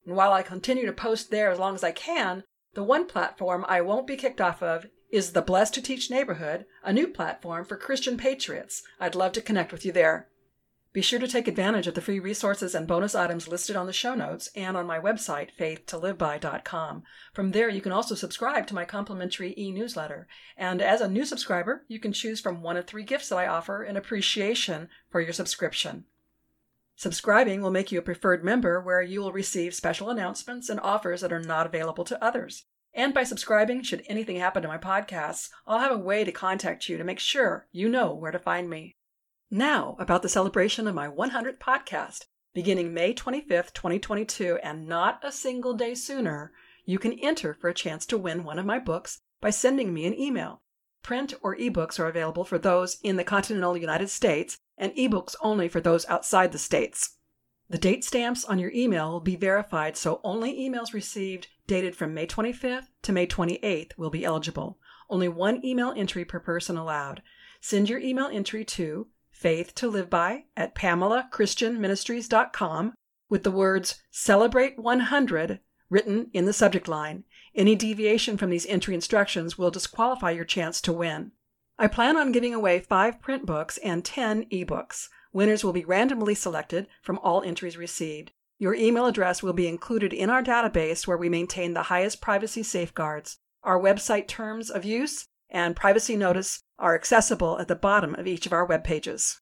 And 0.05 0.15
while 0.15 0.35
I 0.35 0.43
continue 0.43 0.85
to 0.85 0.93
post 0.93 1.31
there 1.31 1.51
as 1.51 1.59
long 1.59 1.75
as 1.75 1.83
I 1.83 1.91
can, 1.91 2.45
the 2.75 2.85
one 2.85 3.07
platform 3.07 3.65
I 3.67 3.81
won't 3.81 4.07
be 4.07 4.17
kicked 4.17 4.43
off 4.43 4.63
of 4.63 4.85
is 5.11 5.33
the 5.33 5.41
Blessed 5.41 5.73
to 5.73 5.83
Teach 5.83 6.11
Neighborhood, 6.11 6.67
a 6.85 6.93
new 6.93 7.09
platform 7.09 7.65
for 7.65 7.79
Christian 7.79 8.19
patriots. 8.19 8.83
I'd 9.01 9.15
love 9.15 9.33
to 9.33 9.41
connect 9.41 9.73
with 9.73 9.87
you 9.87 9.93
there. 9.93 10.29
Be 10.93 11.03
sure 11.03 11.21
to 11.21 11.29
take 11.29 11.47
advantage 11.47 11.87
of 11.87 11.95
the 11.95 12.01
free 12.01 12.19
resources 12.19 12.75
and 12.75 12.89
bonus 12.89 13.15
items 13.15 13.47
listed 13.47 13.77
on 13.77 13.87
the 13.87 13.93
show 13.93 14.17
notes 14.17 14.49
and 14.57 14.77
on 14.77 14.89
my 14.89 14.99
website, 14.99 15.51
faithtoliveby.com. 15.57 17.05
From 17.33 17.53
there, 17.53 17.69
you 17.69 17.81
can 17.81 17.93
also 17.93 18.17
subscribe 18.17 18.67
to 18.67 18.75
my 18.75 18.85
complimentary 18.85 19.55
e 19.57 19.71
newsletter. 19.71 20.27
And 20.57 20.83
as 20.83 21.01
a 21.01 21.09
new 21.09 21.25
subscriber, 21.25 21.85
you 21.87 22.01
can 22.01 22.13
choose 22.13 22.41
from 22.41 22.61
one 22.61 22.77
of 22.77 22.89
three 22.89 23.05
gifts 23.05 23.29
that 23.29 23.37
I 23.37 23.47
offer 23.47 23.85
in 23.85 23.97
appreciation 23.97 24.89
for 25.11 25.21
your 25.21 25.33
subscription. 25.33 26.07
Subscribing 26.97 27.63
will 27.63 27.71
make 27.71 27.93
you 27.93 28.01
a 28.01 28.03
preferred 28.03 28.43
member 28.43 28.81
where 28.81 29.01
you 29.01 29.21
will 29.21 29.33
receive 29.33 29.75
special 29.75 30.11
announcements 30.11 30.69
and 30.69 30.81
offers 30.81 31.21
that 31.21 31.33
are 31.33 31.41
not 31.41 31.67
available 31.67 32.05
to 32.05 32.23
others. 32.23 32.65
And 32.93 33.15
by 33.15 33.23
subscribing, 33.23 33.85
should 33.85 34.03
anything 34.09 34.37
happen 34.37 34.63
to 34.63 34.69
my 34.69 34.77
podcasts, 34.77 35.51
I'll 35.69 35.79
have 35.79 35.93
a 35.93 35.99
way 35.99 36.25
to 36.25 36.33
contact 36.33 36.89
you 36.89 36.99
to 36.99 37.05
make 37.05 37.21
sure 37.21 37.69
you 37.71 37.89
know 37.89 38.13
where 38.13 38.33
to 38.33 38.41
find 38.41 38.69
me. 38.69 38.97
Now, 39.53 39.97
about 39.99 40.23
the 40.23 40.29
celebration 40.29 40.87
of 40.87 40.95
my 40.95 41.09
100th 41.09 41.59
podcast. 41.59 42.27
Beginning 42.55 42.95
May 42.95 43.13
25th, 43.13 43.73
2022, 43.73 44.61
and 44.63 44.87
not 44.87 45.19
a 45.25 45.33
single 45.33 45.75
day 45.75 45.97
sooner, 45.97 46.53
you 46.85 47.01
can 47.01 47.19
enter 47.19 47.55
for 47.55 47.69
a 47.69 47.75
chance 47.75 48.07
to 48.07 48.19
win 48.19 48.45
one 48.45 48.61
of 48.61 48.65
my 48.67 48.79
books 48.79 49.23
by 49.41 49.51
sending 49.51 49.93
me 49.93 50.07
an 50.07 50.15
email. 50.15 50.63
Print 51.03 51.35
or 51.43 51.57
ebooks 51.57 51.99
are 51.99 52.07
available 52.07 52.45
for 52.45 52.59
those 52.59 52.99
in 53.03 53.17
the 53.17 53.25
continental 53.25 53.77
United 53.77 54.09
States, 54.09 54.57
and 54.79 54.93
ebooks 54.93 55.35
only 55.43 55.69
for 55.69 55.81
those 55.81 56.07
outside 56.07 56.53
the 56.53 56.59
states. 56.59 57.17
The 57.69 57.79
date 57.79 58.05
stamps 58.05 58.45
on 58.45 58.61
your 58.61 58.71
email 58.71 59.11
will 59.11 59.21
be 59.21 59.35
verified, 59.35 59.97
so 59.97 60.21
only 60.23 60.61
emails 60.61 60.93
received 60.93 61.49
dated 61.67 61.97
from 61.97 62.15
May 62.15 62.29
25th 62.29 62.87
to 63.03 63.13
May 63.13 63.27
28th 63.27 63.99
will 63.99 64.11
be 64.11 64.25
eligible. 64.25 64.79
Only 65.09 65.27
one 65.27 65.65
email 65.67 65.93
entry 65.97 66.25
per 66.25 66.39
person 66.39 66.77
allowed. 66.77 67.21
Send 67.61 67.89
your 67.89 67.99
email 67.99 68.27
entry 68.33 68.65
to 68.65 69.09
faith 69.41 69.75
to 69.75 69.89
live 69.89 70.11
by 70.11 70.45
at 70.57 70.75
pamelachristianministries.com 70.75 72.93
with 73.31 73.43
the 73.43 73.51
words 73.51 74.03
celebrate 74.11 74.79
100 74.79 75.61
written 75.89 76.29
in 76.33 76.45
the 76.45 76.53
subject 76.53 76.87
line. 76.87 77.25
Any 77.55 77.75
deviation 77.75 78.37
from 78.37 78.51
these 78.51 78.67
entry 78.67 78.95
instructions 78.95 79.57
will 79.57 79.71
disqualify 79.71 80.33
your 80.33 80.45
chance 80.45 80.83
to 80.83 80.93
win. 80.93 81.33
I 81.79 81.87
plan 81.87 82.19
on 82.19 82.33
giving 82.33 82.53
away 82.55 82.81
five 82.81 83.23
print 83.23 83.47
books 83.47 83.79
and 83.79 84.05
10 84.05 84.45
ebooks. 84.51 85.09
Winners 85.33 85.65
will 85.65 85.73
be 85.73 85.85
randomly 85.85 86.35
selected 86.35 86.87
from 87.03 87.19
all 87.21 87.43
entries 87.43 87.79
received. 87.79 88.33
Your 88.59 88.75
email 88.75 89.07
address 89.07 89.43
will 89.43 89.55
be 89.55 89.67
included 89.67 90.13
in 90.13 90.29
our 90.29 90.43
database 90.43 91.07
where 91.07 91.17
we 91.17 91.31
maintain 91.31 91.73
the 91.73 91.85
highest 91.85 92.21
privacy 92.21 92.63
safeguards. 92.63 93.39
Our 93.63 93.81
website 93.81 94.29
terms 94.29 94.69
of 94.69 94.85
use 94.85 95.25
and 95.49 95.75
privacy 95.75 96.17
notice 96.17 96.61
are 96.81 96.97
accessible 96.97 97.59
at 97.61 97.69
the 97.69 97.77
bottom 97.77 98.15
of 98.17 98.27
each 98.27 98.47
of 98.47 98.53
our 98.53 98.65
web 98.65 98.83
pages. 98.83 99.41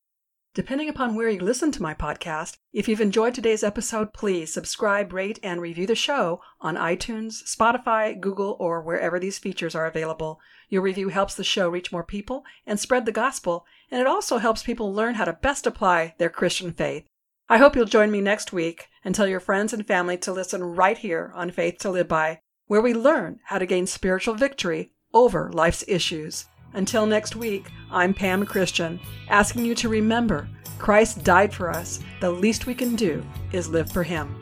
Depending 0.54 0.88
upon 0.88 1.14
where 1.14 1.28
you 1.28 1.40
listen 1.40 1.70
to 1.72 1.82
my 1.82 1.94
podcast, 1.94 2.56
if 2.72 2.88
you've 2.88 3.00
enjoyed 3.00 3.34
today's 3.34 3.62
episode, 3.62 4.12
please 4.12 4.52
subscribe, 4.52 5.12
rate, 5.12 5.38
and 5.42 5.60
review 5.60 5.86
the 5.86 5.94
show 5.94 6.40
on 6.60 6.74
iTunes, 6.74 7.44
Spotify, 7.44 8.18
Google, 8.18 8.56
or 8.58 8.82
wherever 8.82 9.20
these 9.20 9.38
features 9.38 9.74
are 9.74 9.86
available. 9.86 10.40
Your 10.68 10.82
review 10.82 11.10
helps 11.10 11.34
the 11.34 11.44
show 11.44 11.68
reach 11.68 11.92
more 11.92 12.02
people 12.02 12.44
and 12.66 12.80
spread 12.80 13.06
the 13.06 13.12
gospel, 13.12 13.66
and 13.90 14.00
it 14.00 14.06
also 14.06 14.38
helps 14.38 14.62
people 14.62 14.92
learn 14.92 15.14
how 15.14 15.26
to 15.26 15.32
best 15.32 15.66
apply 15.66 16.14
their 16.18 16.30
Christian 16.30 16.72
faith. 16.72 17.06
I 17.48 17.58
hope 17.58 17.76
you'll 17.76 17.86
join 17.86 18.10
me 18.10 18.20
next 18.20 18.52
week 18.52 18.88
and 19.04 19.14
tell 19.14 19.28
your 19.28 19.40
friends 19.40 19.72
and 19.72 19.86
family 19.86 20.18
to 20.18 20.32
listen 20.32 20.62
right 20.62 20.98
here 20.98 21.32
on 21.34 21.50
Faith 21.50 21.78
to 21.78 21.90
Live 21.90 22.08
By, 22.08 22.40
where 22.66 22.82
we 22.82 22.92
learn 22.92 23.38
how 23.44 23.58
to 23.58 23.66
gain 23.66 23.86
spiritual 23.86 24.34
victory 24.34 24.92
over 25.14 25.52
life's 25.52 25.84
issues. 25.86 26.46
Until 26.74 27.06
next 27.06 27.36
week, 27.36 27.70
I'm 27.90 28.12
Pam 28.12 28.44
Christian, 28.44 29.00
asking 29.28 29.64
you 29.64 29.74
to 29.76 29.88
remember 29.88 30.48
Christ 30.78 31.24
died 31.24 31.52
for 31.52 31.70
us. 31.70 32.00
The 32.20 32.30
least 32.30 32.66
we 32.66 32.74
can 32.74 32.94
do 32.94 33.24
is 33.52 33.68
live 33.68 33.90
for 33.90 34.02
Him. 34.02 34.37